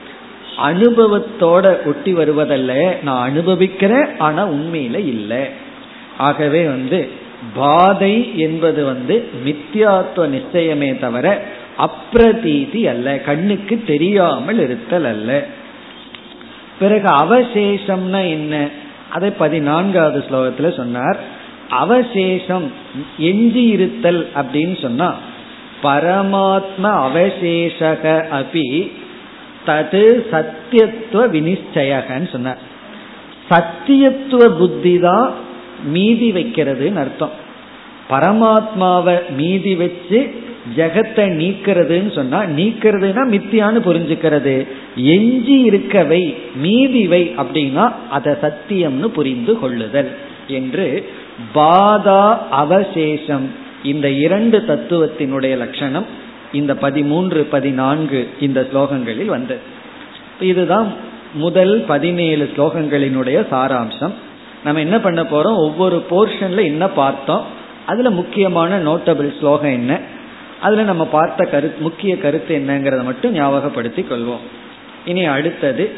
[0.62, 3.02] அனுபவத்தோட ஒட்டி வருவதல்ல.
[3.02, 5.44] நான் அனுபவிக்கிறேன் ஆனா உண்மையில இல்லை.
[6.18, 7.08] ஆகவே வந்து
[7.54, 11.42] பாதை என்பது வந்து மித்யாத்துவ நிச்சயமே தவிர
[11.78, 13.18] அப்பிரதீதி அல்ல.
[13.18, 15.44] கண்ணுக்கு தெரியாமல் இருத்தல் அல்ல.
[16.78, 18.68] பிறகு அவசேஷம்னா என்ன?
[19.10, 21.38] அதை பதினான்காவது ஸ்லோகத்துல சொன்னார்.
[21.70, 22.72] அவசேஷம்
[23.18, 25.14] எஞ்சி இருத்தல் அப்படின்னு சொன்னா
[25.82, 28.90] பரமாத்ம அவசேஷக அபி
[29.66, 32.60] தது சத்தியத்துவ வினிச்சயகன்னு சொன்னார்.
[33.50, 35.28] சத்தியத்துவ புத்தி தான்
[35.84, 37.34] மீதி வைக்கிறதுன்னு அர்த்தம்.
[38.10, 40.18] பரமாத்மாவை மீதி வச்சு
[40.76, 44.66] ஜெகத்தை நீக்கிறதுன்னு சொன்னா நீக்கிறதுனா மித்தியான்னு புரிஞ்சுக்கிறது.
[45.14, 46.22] எஞ்சி இருக்கவை
[46.62, 50.10] மீதிவை அப்படின்னா அதை சத்தியம்னு புரிந்து கொள்ளுதல்
[50.58, 50.86] என்று
[51.54, 53.46] பாதா அவசேஷம்
[53.82, 56.28] இந்த இரண்டு தத்துவத்தினுடைய லட்சணம்.
[56.52, 59.60] இந்த பதிமூன்று பதினான்கு இந்த ஸ்லோகங்களில் வந்தது.
[60.40, 60.94] இதுதான்
[61.34, 64.12] முதல் பதினேழு ஸ்லோகங்களினுடைய சாராம்சம்.
[64.64, 65.56] நம்ம என்ன பண்ண போறோம்?
[65.56, 67.44] ஒவ்வொரு போர்ஷன்ல என்ன பார்த்தோம்?
[67.86, 70.00] அதுல முக்கியமான நோட்டபிள் ஸ்லோகம் என்ன?
[70.60, 74.44] அதுல நம்ம பார்த்த கருத்து முக்கிய கருத்து என்னங்கிறத மட்டும் ஞாபகப்படுத்திக் கொள்வோம்.
[75.04, 75.90] இனி அடுத்தது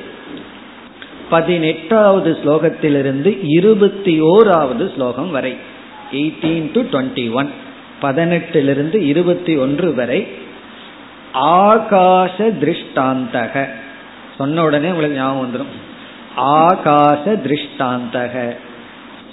[1.30, 5.57] பதினெட்டாவது ஸ்லோகத்திலிருந்து இருபத்தி ஓராவது ஸ்லோகம் வரை
[6.12, 7.50] எயிட்டீன் டு டுவெண்ட்டி ஒன்
[8.03, 10.28] பதினெட்டிலிருந்து இருபத்தி ஒன்று வரை
[11.34, 13.68] ஆகாச திருஷ்டாந்தக.
[14.38, 15.72] சொன்ன உடனே உங்களுக்கு ஞாபகம் வந்துடும்
[16.36, 18.57] ஆகாச திருஷ்டாந்தக.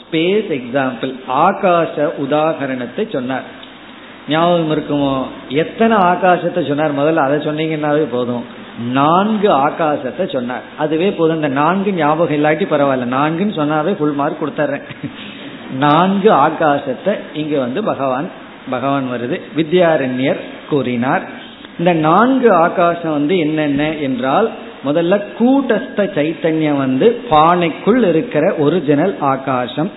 [0.02, 3.58] ஸ்பேஸ் எக்ஸாம்பிள் ஆகாச உதாகரணத்தை சொன்னார்.
[4.30, 5.26] ஞாபகம் இருக்குமோ?
[5.50, 6.98] எத்தனை ஆகாசத்தை சொன்னார்?
[6.98, 8.46] முதல்ல அதை சொன்னீங்கன்னாவே போதும்.
[8.80, 10.62] நான்கு ஆகாசத்தை சொன்னார்.
[10.78, 11.36] அதுவே போதும்.
[11.36, 13.14] இந்த நான்கு ஞாபகம் இல்லாட்டி பரவாயில்ல.
[13.18, 14.82] நான்குன்னு சொன்னாவே ஃபுல் மார்க் கொடுத்துட்றேன்
[15.74, 18.30] நான்கு ஆகாசத்தை இங்க வந்து பகவான்
[18.70, 19.42] பகவான் வருது.
[19.58, 20.40] வித்யாரண்யர்
[20.70, 21.30] கூறினார்.
[21.78, 24.52] இந்த நான்கு ஆகாசம் வந்து என்னென்ன என்றால்
[24.86, 29.92] முதல்ல கூட்டஸ்த சைத்தன்யம் வந்து பானைக்குள் இருக்கிற ஒரிஜினல் ஆகாசம்.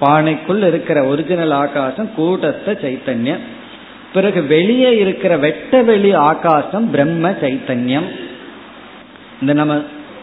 [0.00, 3.38] பானைக்குள் இருக்கிற ஒரிஜினல் ஆகாசம் கூட்டஸ்த சைத்தன்யம்.
[4.12, 8.08] பிறகு வெளியே இருக்கிற வெட்ட வெளி ஆகாசம் பிரம்ம சைத்தன்யம்.
[9.40, 9.74] இந்த நம்ம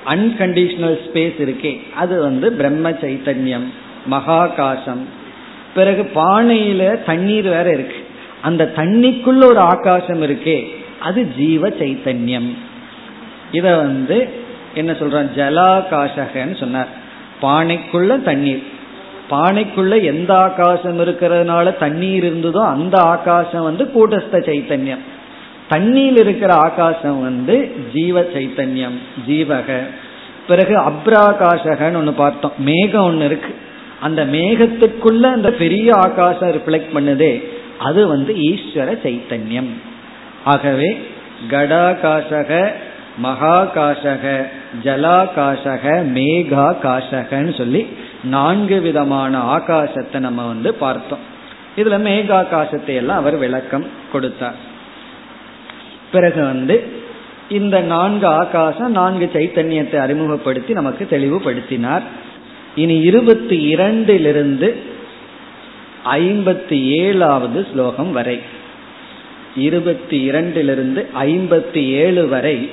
[0.05, 1.93] அன்கண்டிஷனல் ஸ்பேஸ் இருக்கே.
[1.93, 3.67] அது வந்து பிரம்ம சைத்தன்யம்.
[4.11, 5.03] மகாகாசம்.
[5.75, 7.95] பிறகு பானையில தண்ணீர் வேற இருக்கு.
[8.41, 10.67] அந்த தண்ணிக்குள்ள ஒரு ஆகாசம் இருக்கே
[10.99, 12.57] அது ஜீவ சைத்தன்யம்.
[13.51, 14.29] இத வந்து
[14.75, 15.29] என்ன சொல்றான்?
[15.35, 16.87] ஜலாகாசகன்னு சொன்னார்.
[17.41, 18.63] பானைக்குள்ள தண்ணீர்.
[19.29, 25.03] பானைக்குள்ள எந்த ஆகாசம் இருக்கிறதுனால தண்ணீர் இருந்ததோ அந்த ஆகாசம் வந்து கூட்டஸ்த சைத்தன்யம்.
[25.67, 28.97] தண்ணீர் இருக்கிற ஆகாசம் வந்து ஜீவ சைத்தன்யம்
[29.27, 29.79] ஜீவக.
[30.47, 32.51] பிறகு அப்ராகாசகன்னு ஒன்று பார்த்தோம்.
[32.57, 33.55] மேகம் ஒன்று இருக்கு.
[34.05, 37.33] அந்த மேகத்துக்குள்ள அந்த பெரிய ஆகாசம் ரிஃப்ளெக்ட் பண்ணுதே
[37.87, 39.71] அது வந்து ஈஸ்வர சைத்தன்யம்.
[40.53, 40.89] ஆகவே
[41.51, 42.51] கடாகாசக
[43.23, 44.23] மகாகாசக
[44.85, 45.83] ஜலாகாசக
[46.15, 47.81] மேகா காசகன்னு சொல்லி
[48.35, 51.23] நான்கு விதமான ஆகாசத்தை நம்ம வந்து பார்த்தோம்.
[51.79, 54.57] இதுல மேகாகாசத்தை எல்லாம் அவர் விளக்கம் கொடுத்தார்.
[56.13, 56.75] பிறகு வந்து
[57.57, 62.05] இந்த நான்கு ஆகாசம் நான்கு சைத்தன்யத்தை அறிமுகப்படுத்தி நமக்கு தெளிவுபடுத்தினார்.
[62.75, 64.75] இனி இருபத்தி இரண்டிலிருந்து
[66.05, 68.39] ஐம்பத்தி ஏழாவது ஸ்லோகம் வரை.
[69.55, 72.69] இருபத்தி இரண்டிலிருந்து ஐம்பத்தி ஏழு வரை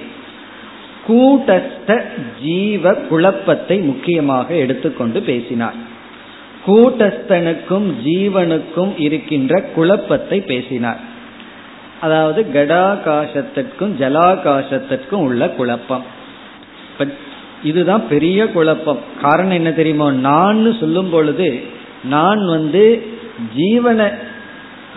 [1.08, 2.02] கூட்டஸ்த
[2.42, 5.74] ஜீவ குழப்பத்தை முக்கியமாக எடுத்துக்கொண்டு பேசினார்.
[6.66, 11.00] கூட்டஸ்தனுக்கும் ஜீவனுக்கும் இருக்கின்ற குழப்பத்தை பேசினார்.
[12.00, 16.04] அதாவது கடாகாசத்திற்கும் ஜலாகாசத்திற்கும் உள்ள குழப்பம்.
[17.64, 18.98] இதுதான் பெரிய குழப்பம்.
[19.22, 20.12] காரணம் என்ன தெரியுமோ?
[20.12, 21.60] நான் சொல்லும் பொழுது
[22.04, 23.06] நான் வந்து
[23.56, 24.12] ஜீவனை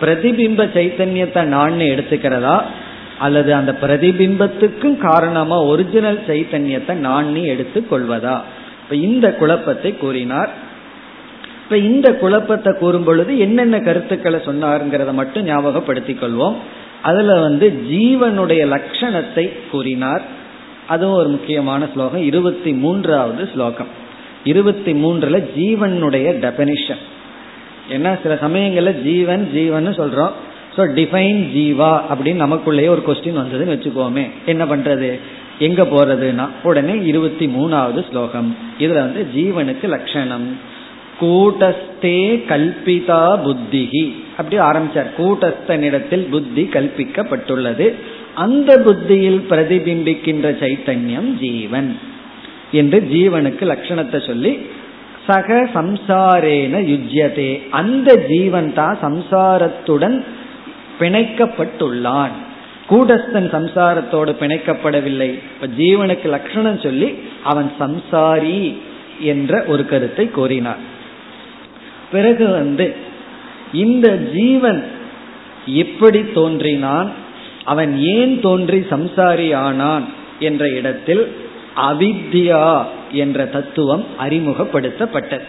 [0.00, 2.62] பிரதிபிம்ப சைத்தன்யத்தை நான் எடுத்துக்கிறதா?
[3.18, 8.40] அல்லது அந்த பிரதிபிம்பத்துக்கும் காரணமா ஒரிஜினல் சைத்தன்யத்தை நான் எடுத்து கொள்வதா?
[8.82, 10.50] இப்ப இந்த குழப்பத்தை கூறினார்.
[11.64, 16.54] இப்ப இந்த குழப்பத்தை கூறும் பொழுது என்னென்ன கருத்துக்களை சொன்னாருங்கிறத மட்டும் ஞாபகப்படுத்திக் கொள்வோம்.
[17.02, 20.22] அதுல வந்து ஜீவனுடைய லட்சணத்தை கூறினார்.
[20.88, 22.22] அதுவும் ஒரு முக்கியமான ஸ்லோகம்.
[22.22, 23.86] இருபத்தி மூன்றாவது ஸ்லோகம்.
[24.44, 27.02] இருபத்தி மூன்றுல ஜீவனுடைய டெபனிஷன்
[27.90, 30.32] ஏன்னா சில சமயங்கள்ல ஜீவன் ஜீவன் சொல்றோம்.
[30.76, 34.30] ஸோ டிஃபைன் ஜீவா அப்படின்னு நமக்குள்ளேயே ஒரு கொஸ்டின் வந்ததுன்னு வச்சுக்கோமே.
[34.46, 35.18] என்ன பண்றது?
[35.58, 38.56] எங்க போறதுன்னா உடனே இருபத்தி மூணாவது ஸ்லோகம்.
[38.78, 40.56] இதுல வந்து ஜீவனுக்கு லட்சணம்.
[41.20, 42.18] கூட்டஸ்தே
[42.50, 44.04] கல்பிதா புத்திகி
[44.36, 45.10] அப்படி ஆரம்பிச்சார்.
[45.18, 47.86] கூட்டஸ்தனிடத்தில் புத்தி கல்பிக்கப்பட்டுள்ளது.
[48.34, 51.98] அந்த புத்தியில் பிரதிபிம்பிக்கின்ற சைத்தன்யம் ஜீவன்
[52.72, 54.52] என்று ஜீவனுக்கு லட்சணத்தை சொல்லி
[55.26, 57.50] சக சம்சாரேன யுஜ்யதே.
[57.70, 60.16] அந்த ஜீவன் தான் சம்சாரத்துடன்
[60.98, 62.34] பிணைக்கப்பட்டுள்ளான்.
[62.90, 65.30] கூடஸ்தன் சம்சாரத்தோடு பிணைக்கப்படவில்லை.
[65.52, 67.08] இப்ப ஜீவனுக்கு லட்சணம் சொல்லி
[67.44, 68.58] அவன் சம்சாரி
[69.20, 70.82] என்ற ஒரு கருத்தை கூறினார்.
[72.14, 72.86] பிறகு வந்து
[73.72, 74.80] இந்த ஜீவன்
[75.66, 77.10] எப்படி தோன்றினான்
[77.64, 80.06] அவன் ஏன் தோன்றி சம்சாரி ஆனான்
[80.38, 81.22] என்ற இடத்தில்
[81.90, 82.64] அவித்யா
[83.22, 85.46] என்ற தத்துவம் அறிமுகப்படுத்தப்பட்டது.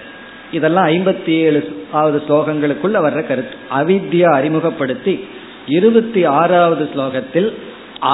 [0.51, 1.61] இதெல்லாம் ஐம்பத்தி ஏழு
[1.91, 3.55] ஆவது ஸ்லோகங்களுக்குள்ள வர்ற கருத்து.
[3.79, 5.13] அவித்யா அறிமுகப்படுத்தி
[5.67, 7.49] இருபத்தி ஆறாவது ஸ்லோகத்தில்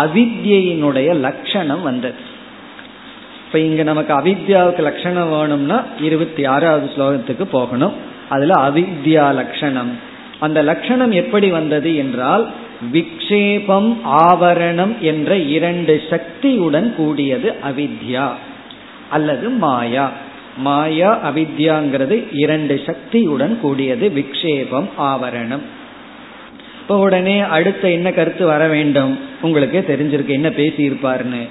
[0.02, 2.20] அவித்யினுடைய லட்சணம் வந்தது.
[3.46, 8.10] இப்ப இங்க நமக்கு அவித்யாவுக்கு லட்சணம் வேணும்னா இருபத்தி ஆறாவது ஸ்லோகத்துக்கு போகணும்.
[8.32, 9.92] அதுல அவித்யா லட்சணம்
[10.40, 12.44] அந்த லட்சணம் எப்படி வந்தது என்றால்
[12.94, 13.90] விக்ஷேபம்
[14.28, 18.28] ஆவரணம் என்ற இரண்டு சக்தியுடன் கூடியது அவித்யா
[19.10, 20.06] அல்லது மாயா.
[20.58, 25.66] மாயா அவித்யாங்கிறது இரண்டு சக்தியுடன் கூடியது விக்ஷேபம் ஆவரணம்.
[26.82, 29.14] இப்போ உடனே அடுத்த என்ன கருத்து வர வேண்டும்?
[29.42, 31.44] உங்களுக்கே தெரிஞ்சிருக்கு என்ன பேசியிருப்பாருன்னு.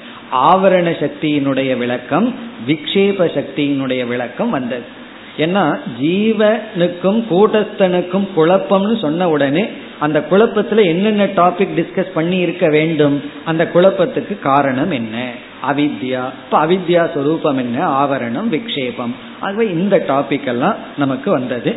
[0.51, 2.28] ஆவரண சக்தியினுடைய விளக்கம்
[2.68, 4.99] விக்ஷேப சக்தியினுடைய விளக்கம் வந்தது.
[5.41, 9.68] ஏன்னா ஜீவனுக்கும் கூட்டஸ்தனுக்கும் குழப்பம்னு சொன்ன உடனே
[9.99, 13.22] அந்த குழப்பத்துல என்னென்ன டாபிக் டிஸ்கஸ் பண்ணி இருக்க வேண்டும்?
[13.45, 15.30] அந்த குழப்பத்துக்கு காரணம் என்ன?
[15.70, 16.24] அவித்யா.
[16.45, 18.05] இப்ப அவித்யா சொரூபம் என்ன?
[18.05, 19.14] ஆவரணம் விக்ஷேபம்.
[19.41, 21.76] ஆகவே இந்த டாபிக் எல்லாம் நமக்கு வந்தது.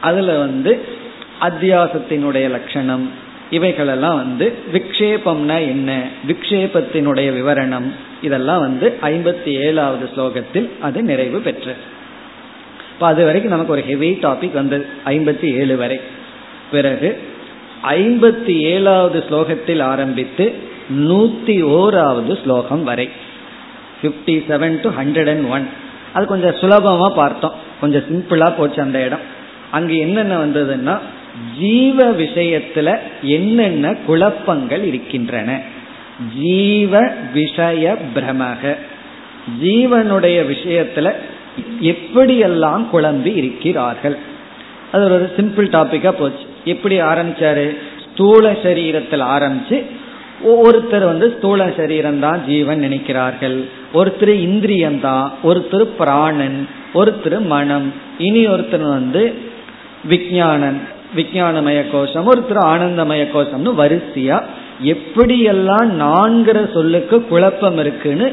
[0.00, 0.84] அதுல வந்து
[1.40, 3.10] அத்தியாசத்தினுடைய லட்சணம்.
[3.50, 6.02] இவைகளெல்லாம் வந்து விக்ஷேபம்னா என்ன?
[6.28, 7.92] விக்ஷேபத்தினுடைய விவரணம்.
[8.22, 12.00] இதெல்லாம் வந்து ஐம்பத்தி ஏழாவது ஸ்லோகத்தில் அது நிறைவு பெற்றது.
[12.92, 16.00] இப்போ அது வரைக்கும் நமக்கு ஒரு ஹெவி டாபிக் வந்தது ஐம்பத்தி ஏழு வரை.
[16.70, 17.08] பிறகு
[17.90, 20.54] ஐம்பத்தி ஏழாவது ஸ்லோகத்தில் ஆரம்பித்து
[20.98, 23.08] நூத்தி ஓராவது ஸ்லோகம் வரை.
[24.00, 25.66] Fifty seven to hundred and one
[26.12, 27.52] அது கொஞ்சம் சுலபமாக பார்த்தோம்.
[27.80, 29.24] கொஞ்சம் சிம்பிளாக போச்சு அந்த இடம்.
[29.70, 30.98] அங்கே என்னென்ன வந்ததுன்னா
[31.58, 35.60] ஜீவ விஷயத்துல என்னென்ன குழப்பங்கள் இருக்கின்றன.
[36.38, 37.00] ஜீவ
[37.34, 38.76] விஷய பிரமக
[39.62, 41.12] ஜீவனுடைய விஷயத்துல
[41.92, 44.16] எப்படியெல்லாம் குழம்பி இருக்கிறார்கள்?
[44.92, 46.44] அது ஒரு சிம்பிள் டாபிக்கா போச்சு.
[46.64, 47.66] எப்படி ஆரம்பிச்சாரு?
[48.04, 49.78] ஸ்தூல சரீரத்தில் ஆரம்பிச்சு
[50.52, 53.58] ஒருத்தர் வந்து ஸ்தூல சரீரம் தான் ஜீவன் நினைக்கிறார்கள்.
[53.98, 56.58] ஒருத்தர் இந்திரியம் தான் ஒருத்தர் பிராணன்
[56.94, 59.22] ஒருத்தர் மனம் இனி ஒருத்தர் வந்து
[60.12, 60.80] விஜயானன்
[61.16, 64.38] விஜயானமய கோஷம் ஒருத்தர் ஆனந்தமய கோஷம்னு வரிசையா
[64.94, 68.28] எப்படியெல்லாம் நான்கிற சொல்லுக்கு குழப்பம் இருக்குன்னு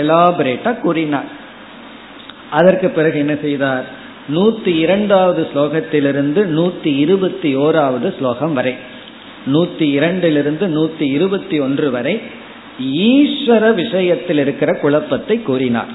[0.00, 1.28] எலாபரேட்டா கூறினார்.
[2.58, 3.84] அதற்கு பிறகு என்ன செய்தார்?
[4.34, 8.74] நூத்தி இரண்டாவது ஸ்லோகத்திலிருந்து நூத்தி இருபத்தி ஓராவது ஸ்லோகம் வரை.
[9.52, 12.14] நூத்தி இரண்டிலிருந்து நூத்தி இருபத்தி ஒன்று வரை
[13.08, 15.92] ஈஸ்வர விஷயத்தில் இருக்கிற குழப்பத்தை கூறினார்.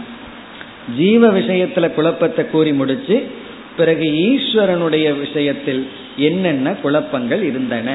[0.98, 3.16] ஜீவ விஷயத்துல குழப்பத்தை கூறி முடிச்சு
[3.78, 5.82] பிறகு ஈஸ்வரனுடைய விஷயத்தில்
[6.28, 7.90] என்னென்ன குழப்பங்கள் இருந்தன?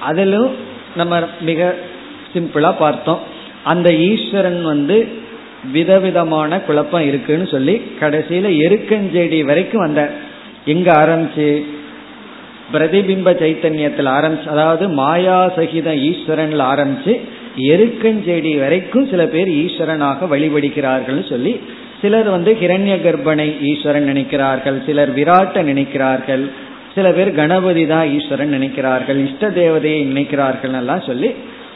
[0.00, 0.50] அதிலும்
[0.96, 1.60] நம்ம மிக
[2.34, 3.22] சிம்பிளா பார்த்தோம்.
[3.64, 4.96] அந்த ஈஸ்வரன் வந்து
[5.74, 10.02] விதவிதமான குழப்பம் இருக்குன்னு சொல்லி கடைசியில எருக்கஞ்செடி வரைக்கும் வந்த
[10.64, 11.48] எங்க ஆரம்பிச்சு
[12.72, 17.14] பிரதிபிம்ப சைத்தன்யத்தில் ஆரம்பிச்சு அதாவது மாயா சகித ஈஸ்வரன்ல ஆரம்பிச்சு
[17.74, 21.52] எருக்கஞ்செடி வரைக்கும் சில பேர் ஈஸ்வரனாக வழிபடுகிறார்கள் சொல்லி
[22.02, 26.44] சிலர் வந்து ஹிரண்ய கர்ப்பனை ஈஸ்வரன் நினைக்கிறார்கள் சிலர் விராட்ட நினைக்கிறார்கள்
[26.94, 31.30] சில பேர் கணபதி தான் ஈஸ்வரன் நினைக்கிறார்கள் இஷ்ட தேவதையை நினைக்கிறார்கள் எல்லாம் சொல்லி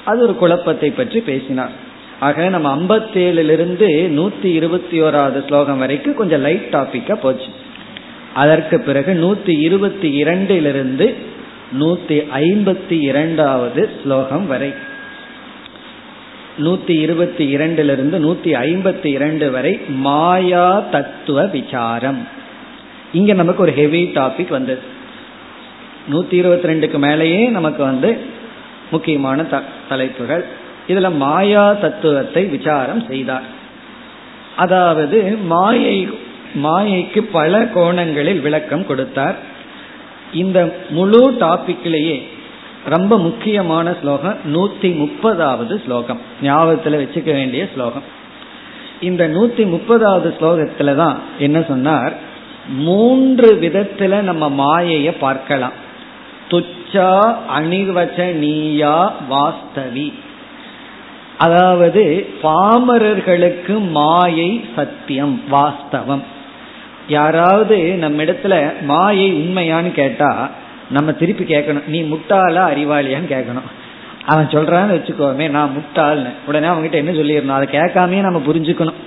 [0.04, 1.74] அது ஒரு குழப்பத்தை பற்றி பேசினார்.
[2.20, 3.88] ஆக நம்ம ஐம்பத்தேழுலிருந்து
[4.18, 7.46] நூத்தி இருபத்தி ஓராவது ஸ்லோகம் வரைக்கும் கொஞ்சம் லைட் டாபிக்கா போச்சு.
[8.34, 11.14] அதற்கு பிறகு நூத்தி இருபத்தி இரண்டிலிருந்து
[11.80, 14.72] நூத்தி ஐம்பத்தி இரண்டாவது ஸ்லோகம் வரை.
[16.58, 22.28] நூத்தி இருபத்தி இரண்டிலிருந்து நூத்தி ஐம்பத்தி இரண்டு வரை மாயா தத்துவ விசாரம்.
[23.12, 24.80] இங்க நமக்கு ஒரு ஹெவி டாபிக் வந்தது.
[26.12, 28.16] நூத்தி இருபத்தி ரெண்டுக்கு மேலேயே நமக்கு வந்து
[28.90, 29.46] முக்கியமான
[29.88, 30.44] தலைப்புகள்.
[30.88, 33.46] இதுல மாயா தத்துவத்தை விசாரம் செய்தார்.
[34.56, 36.08] அதாவது மாயை
[36.62, 39.36] மாயைக்கு பல கோணங்களில் விளக்கம் கொடுத்தார்.
[40.32, 40.58] இந்த
[40.90, 42.22] முழு டாபிக்லேயே
[42.84, 48.06] ரொம்ப முக்கியமான ஸ்லோகம் நூத்தி முப்பதாவது ஸ்லோகம் ஞாபகத்தில் வச்சுக்க வேண்டிய ஸ்லோகம்.
[49.00, 52.12] இந்த நூத்தி முப்பதாவது ஸ்லோகத்துல தான் என்ன சொன்னார்?
[52.68, 55.72] மூன்று விதத்துல நம்ம மாயைய பார்க்கலாம்.
[56.50, 57.10] துச்சா
[57.56, 58.96] அணிவச்சனீயா
[59.28, 60.12] வாஸ்தவி.
[61.38, 66.22] அதாவது பாமரர்களுக்கு மாயை சத்தியம் வாஸ்தவம்.
[67.08, 70.50] யாராவது நம்ம இடத்துல மாயை உண்மையான்னு கேட்டா
[70.90, 73.68] நம்ம திருப்பி கேட்கணும் நீ முட்டாளா அறிவாளியான்னு கேட்கணும்.
[74.24, 76.28] அவன் சொல்றான்னு வச்சுக்கோமே நான் முட்டாள்னு.
[76.46, 77.56] உடனே அவன்கிட்ட என்ன சொல்லிடணும்?
[77.56, 79.00] அதை கேட்காமே நம்ம புரிஞ்சுக்கணும்.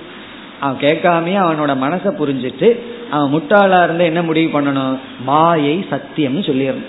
[0.60, 2.78] அவன் கேட்காமயே அவனோட மனசை புரிஞ்சுட்டு
[3.10, 4.98] அவன் முட்டாளா இருந்தா என்ன முடிவு பண்ணணும்?
[5.24, 6.86] மாயை சத்தியம்னு சொல்லிடணும்.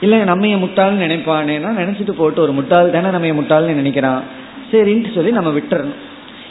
[0.00, 4.44] இல்லை நம்ம முட்டாள்னு நினைப்பானேன்னா நினைச்சிட்டு போட்டு ஒரு முட்டாள் தானே நம்ம முட்டாள்னு நினைக்கிறான்?
[4.76, 5.94] சரின்ட்டு சொல்லி நம்ம விட்டுறணும்.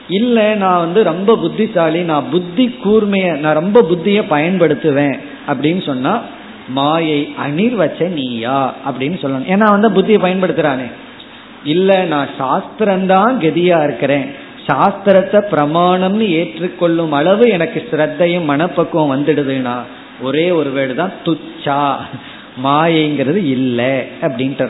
[0.10, 6.22] இல்ல நான் வந்து ரொம்ப புத்திசாலி நான் புத்தி கூர்மைய நான் ரொம்ப புத்திய பயன்படுத்துவேன் அப்படின்னு சொன்னா
[6.70, 8.76] மாயை அணிர்வச்ச நீயா?
[8.86, 9.48] அப்படின்னு சொல்லணும்.
[9.50, 10.92] ஏன்னா வந்து புத்தியை பயன்படுத்துறானே.
[11.64, 14.26] இல்ல நான் சாஸ்திரம்தான் கதியா இருக்கிறேன்.
[14.68, 19.76] சாஸ்திரத்தை பிரமாணம்னு ஏற்றுக்கொள்ளும் அளவு எனக்கு ஸ்ரத்தையும் மனப்பக்குவம் வந்துடுதுன்னா
[20.22, 21.96] ஒரே ஒரு வேடு தான் துச்சா.
[22.64, 24.70] மாயைங்கிறது இல்லை அப்படின்ட்டு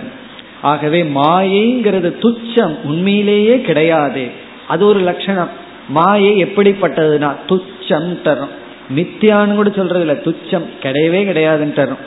[0.70, 4.24] ஆகவே மாயைங்கிறது துச்சம் உண்மையிலேயே கிடையாது.
[4.68, 5.52] அது ஒரு லட்சணம்.
[5.90, 8.54] மாயை எப்படிப்பட்டதுன்னா துச்சம் தரும்.
[8.96, 12.04] மித்தியான்னு கூட சொல்றது இல்ல துச்சம் கிடையவே கிடையாதுன்னு தரும்.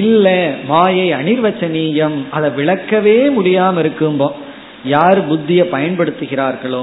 [0.00, 0.26] இல்ல
[0.68, 4.28] மாயை அனிர்வச்சனீயம் அதை விளக்கவே முடியாம இருக்கும்போ
[4.96, 6.82] யார் புத்தியை பயன்படுத்துகிறார்களோ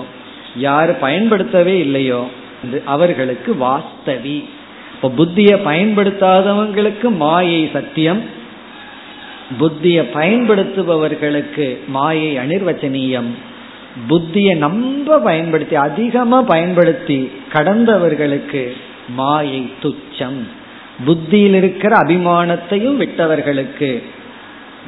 [0.67, 2.21] யார் பயன்படுத்தவே இல்லையோ
[2.95, 4.37] அவர்களுக்கு வாஸ்தவி.
[4.95, 8.21] இப்போ புத்தியை பயன்படுத்தாதவங்களுக்கு மாயை சத்தியம்
[9.57, 13.29] புத்தியை பயன்படுத்துபவர்களுக்கு மாயை அனிர்வச்சனீயம்.
[14.09, 18.71] புத்தியை நம்ப பயன்படுத்தி அதிகமா பயன்படுத்தி கடந்தவர்களுக்கு
[19.15, 20.39] மாயை துச்சம்.
[21.05, 24.03] புத்தியில் இருக்கிற அபிமானத்தையும் விட்டவர்களுக்கு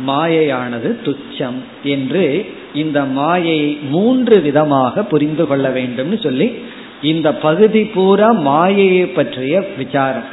[0.07, 6.61] மாயையானது துச்சம் என்று இந்த மாயை மூன்று விதமாக புரிந்து கொள்ள வேண்டும்னு சொல்லி
[7.01, 10.29] இந்த பகுதி பூரா மாயையை பற்றிய விசாரம்.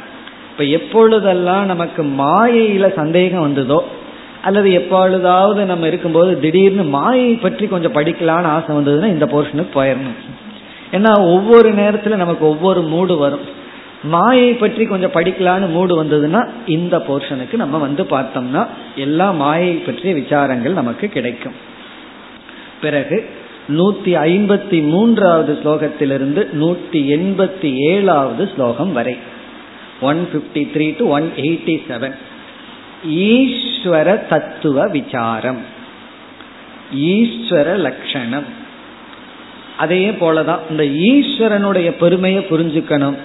[0.51, 3.85] இப்ப எப்பொழுதெல்லாம் நமக்கு மாயையில சந்தேகம் வந்ததோ
[4.43, 10.19] அல்லது எப்பொழுதாவது நம்ம இருக்கும்போது திடீர்னு மாயை பற்றி கொஞ்சம் படிக்கலான்னு ஆசை வந்ததுன்னா இந்த போர்ஷனுக்கு போயிடணும்.
[10.91, 13.47] ஏன்னா ஒவ்வொரு நேரத்துல நமக்கு ஒவ்வொரு மூடு வரும்.
[14.03, 18.63] மாயை பற்றி கொஞ்சம் படிக்கலான்னு மூடு வந்ததுன்னா இந்த போர்ஷனுக்கு நம்ம வந்து பார்த்தோம்னா
[18.95, 21.57] எல்லா மாயை பற்றிய விசாரங்கள் நமக்கு கிடைக்கும்.
[22.81, 23.17] பிறகு
[23.77, 29.15] நூத்தி ஐம்பத்தி மூன்றாவது ஸ்லோகத்திலிருந்து நூத்தி எண்பத்தி ஏழாவது ஸ்லோகம் வரை.
[30.01, 32.15] One fifty three to one eighty seven
[33.07, 35.57] ஈஸ்வர தத்துவ விசாரம்.
[36.95, 38.45] ஈஸ்வர லட்சணம்
[39.77, 43.15] அதே போலதான் இந்த ஈஸ்வரனுடைய பெருமையை புரிஞ்சுக்கணும்.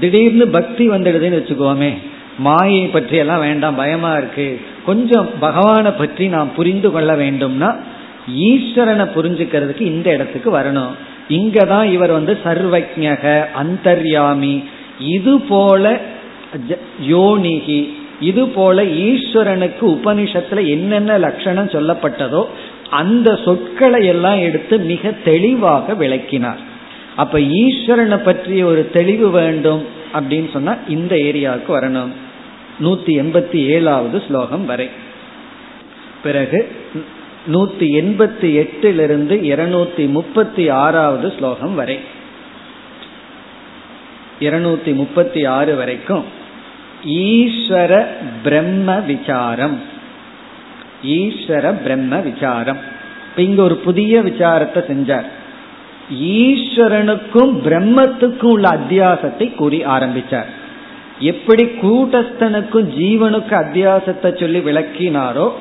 [0.00, 1.96] திடீர்னு பக்தி வந்துடுதுன்னு வச்சுக்கோமே.
[2.38, 4.60] மாயை பற்றி எல்லாம் வேண்டாம் பயமா இருக்கு.
[4.86, 7.76] கொஞ்சம் பகவானை பற்றி நாம் புரிந்து கொள்ள வேண்டும்னா
[8.36, 10.90] ஈஸ்வரனை புரிஞ்சுக்கிறதுக்கு இந்த இடத்துக்கு வரணும்.
[11.28, 14.64] இங்கதான் இவர் வந்து சர்வஜக அந்தர்யாமி
[14.98, 16.00] இது போல
[17.08, 22.46] யோனிகி இது போல ஈஸ்வரனுக்கு உபனிஷத்துல என்னென்ன லட்சணம் சொல்லப்பட்டதோ
[22.90, 26.58] அந்த சொற்களை எல்லாம் எடுத்து மிக தெளிவாக விளக்கினார்.
[27.16, 32.08] அப்ப ஈஸ்வரனை பற்றிய ஒரு தெளிவு வேண்டும் அப்படின்னு சொன்னா இந்த ஏரியாவுக்கு வரணும்.
[32.82, 34.88] நூத்தி எண்பத்தி ஏழாவது ஸ்லோகம் வரை.
[36.22, 36.68] பிறகு
[37.52, 41.98] நூத்தி எண்பத்தி எட்டிலிருந்து இருநூத்தி முப்பத்தி ஆறாவது ஸ்லோகம் வரை.
[44.40, 46.44] இருநூத்தி முப்பத்தி ஆறு வரைக்கும்
[47.04, 48.06] ஈஸ்வர
[48.42, 49.76] பிரம்ம விசாரம்
[51.02, 52.78] ஈஸ்வர பிரம்ம விசாரம்
[53.36, 55.26] இங்க ஒரு புதிய விசாரத்தை செஞ்சார்.
[56.14, 60.50] ஈஸ்வரனுக்கும் பிரம்மத்துக்கும் உள்ள அத்தியாசத்தை கூறி ஆரம்பிச்சார்.
[61.20, 65.52] எப்படி கூட்டஸ்தனுக்கும் ஜீவனுக்கு அத்தியாசத்தை சொல்லி விளக்கினாரோ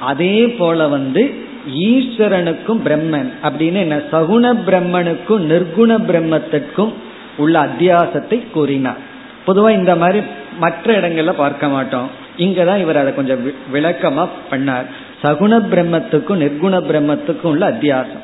[0.00, 1.22] அதே போல வந்து
[1.66, 6.92] ஈஸ்வரனுக்கும் பிரம்மன் அப்படின்னு என்ன சகுண பிரம்மனுக்கும் நிர்குண பிரம்மத்திற்கும்
[7.36, 9.02] உள்ள அத்தியாசத்தை கூறினார்.
[9.46, 10.22] பொதுவா இந்த மாதிரி
[10.58, 12.10] மற்ற இடங்கள்ல பார்க்க மாட்டோம்.
[12.38, 14.84] இங்கதான் இவர் அதை கொஞ்சம் விளக்கமா பண்ணார்.
[15.22, 18.22] சகுண பிரம்மத்துக்கும் நிர்குண பிரம்மத்துக்கும் உள்ள அத்தியாசம்.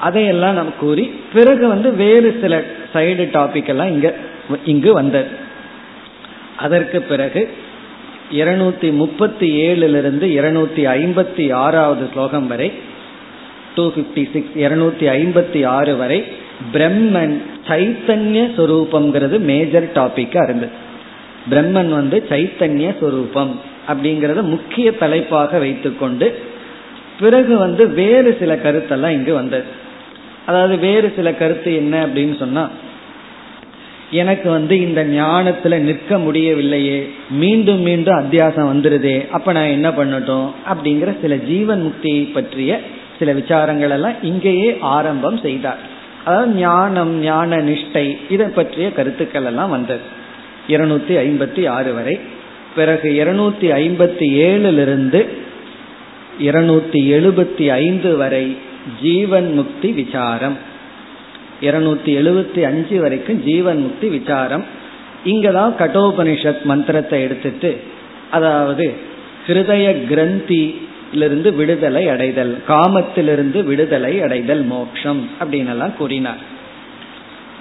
[0.00, 2.62] அதையெல்லாம் நம்ம கூறி பிறகு வந்து வேறு சில
[2.94, 4.14] சைடு டாபிக் எல்லாம் இங்க
[4.64, 5.28] இங்கு வந்தது.
[6.56, 7.54] அதற்கு பிறகு
[8.30, 12.72] இருநூத்தி முப்பத்தி ஏழுலிருந்து இருநூத்தி ஐம்பத்தி ஆறாவது ஸ்லோகம் வரை
[13.74, 16.24] டூ பிப்டி சிக்ஸ் இருநூத்தி ஐம்பத்தி ஆறு வரை
[16.72, 20.90] பிரம்மன் சைத்தன்ய சொரூபம்ங்கிறது மேஜர் டாபிக்கா இருந்தது.
[21.50, 26.26] பிரம்மன் வந்து சைத்தன்ய சொரூபம் அப்படிங்கறத முக்கிய தலைப்பாக வைத்துக்கொண்டு
[27.20, 29.64] பிறகு வந்து வேறு சில கருத்தெல்லாம் இங்கு வந்தது.
[30.46, 32.70] அதாவது வேறு சில கருத்து என்ன அப்படின்னு சொன்னா
[34.10, 41.20] எனக்கு வந்து இந்த ஞானத்துல நிற்க முடியவில்லையே மீண்டும் மீண்டும் அத்தியாசம் வந்துருதே அப்ப நான் என்ன பண்ணட்டும் அப்படிங்கிற
[41.20, 42.80] சில ஜீவன் முக்தியை பற்றிய
[43.18, 45.78] சில விசாரங்கள் எல்லாம் இங்கேயே ஆரம்பம் செய்தார்.
[46.24, 50.00] அதாவது ஞானம் ஞான நிஷ்டை இதை பற்றிய கருத்துக்கள் எல்லாம் வந்தது.
[50.68, 52.20] இருநூத்தி ஐம்பத்தி ஆறு வரை.
[52.76, 55.26] பிறகு இருநூத்தி ஐம்பத்தி ஏழிலிருந்து
[56.40, 58.56] இருநூத்தி எழுபத்தி ஐந்து வரை
[59.02, 60.56] ஜீவன் முக்தி விசாரம்.
[61.62, 64.64] இருநூத்தி எழுபத்தி அஞ்சு வரைக்கும் ஜீவன் முக்தி விசாரம்.
[65.26, 67.80] இங்கதான் கட்டோபனிஷத் மந்திரத்தை எடுத்துட்டு
[68.30, 68.92] அதாவது
[69.46, 76.51] ஹிருதய கிரந்திலிருந்து விடுதலை அடைதல் காமத்திலிருந்து விடுதலை அடைதல் மோக்ஷம் அப்படின்னு எல்லாம் கூறினார்.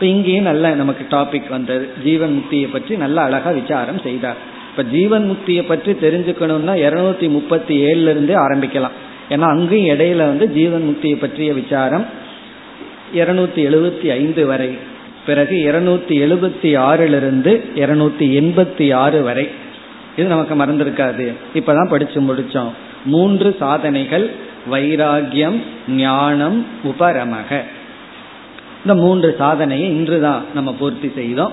[0.02, 1.90] இப்ப இங்கேயும் நல்ல நமக்கு டாபிக் வந்தது.
[2.04, 4.36] ஜீவன் முக்தியை பற்றி நல்ல அழகா விசாரம் செய்தார்.
[4.70, 8.96] இப்ப ஜீவன் முக்தியை பற்றி தெரிஞ்சுக்கணும்னா இருநூத்தி முப்பத்தி ஏழுல இருந்தே ஆரம்பிக்கலாம்.
[9.30, 12.06] ஏன்னா அங்கேயும் இடையில வந்து ஜீவன் முக்தியை பற்றிய விசாரம்
[13.16, 14.78] இருநூத்தி எழுபத்தி ஐந்து வரை.
[15.26, 19.50] பிறகு இருநூத்தி எழுபத்தி ஆறிலிருந்து இருநூத்தி எண்பத்தி ஆறு வரை.
[20.18, 21.32] இது நமக்கு மறந்திருக்காது.
[21.54, 22.72] இப்பதான் படிச்சு முடிச்சோம்.
[23.06, 24.30] மூன்று சாதனைகள்
[24.72, 27.62] வைராகியம் ஞானம் உபரமக.
[28.86, 31.52] இந்த மூன்று சாதனையை இன்றுதான் நம்ம பூர்த்தி செய்தோம்.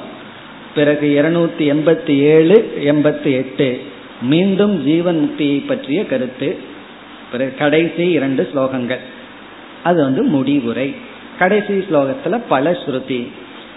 [0.74, 3.80] பிறகு இருநூத்தி எண்பத்தி ஏழு எண்பத்தி எட்டு.
[4.22, 6.58] மீண்டும் ஜீவன் முக்தியை பற்றிய கருத்து.
[7.32, 8.98] பிறகு கடைசி இரண்டு ஸ்லோகங்கள்.
[9.84, 10.94] அது வந்து முடிவுரை.
[11.38, 13.26] கடைசி ஸ்லோகத்துல பல ஸ்ருதி.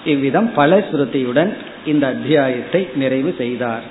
[0.06, 1.54] இவ்விதம் பல ஸ்ருதியுடன்
[1.86, 3.84] இந்த அத்தியாயத்தை நிறைவு செய்தார்.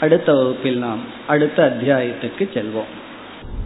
[0.00, 3.03] அடுத்த வகுப்பில் நாம் அடுத்த அத்தியாயத்துக்கு செல்வோம்.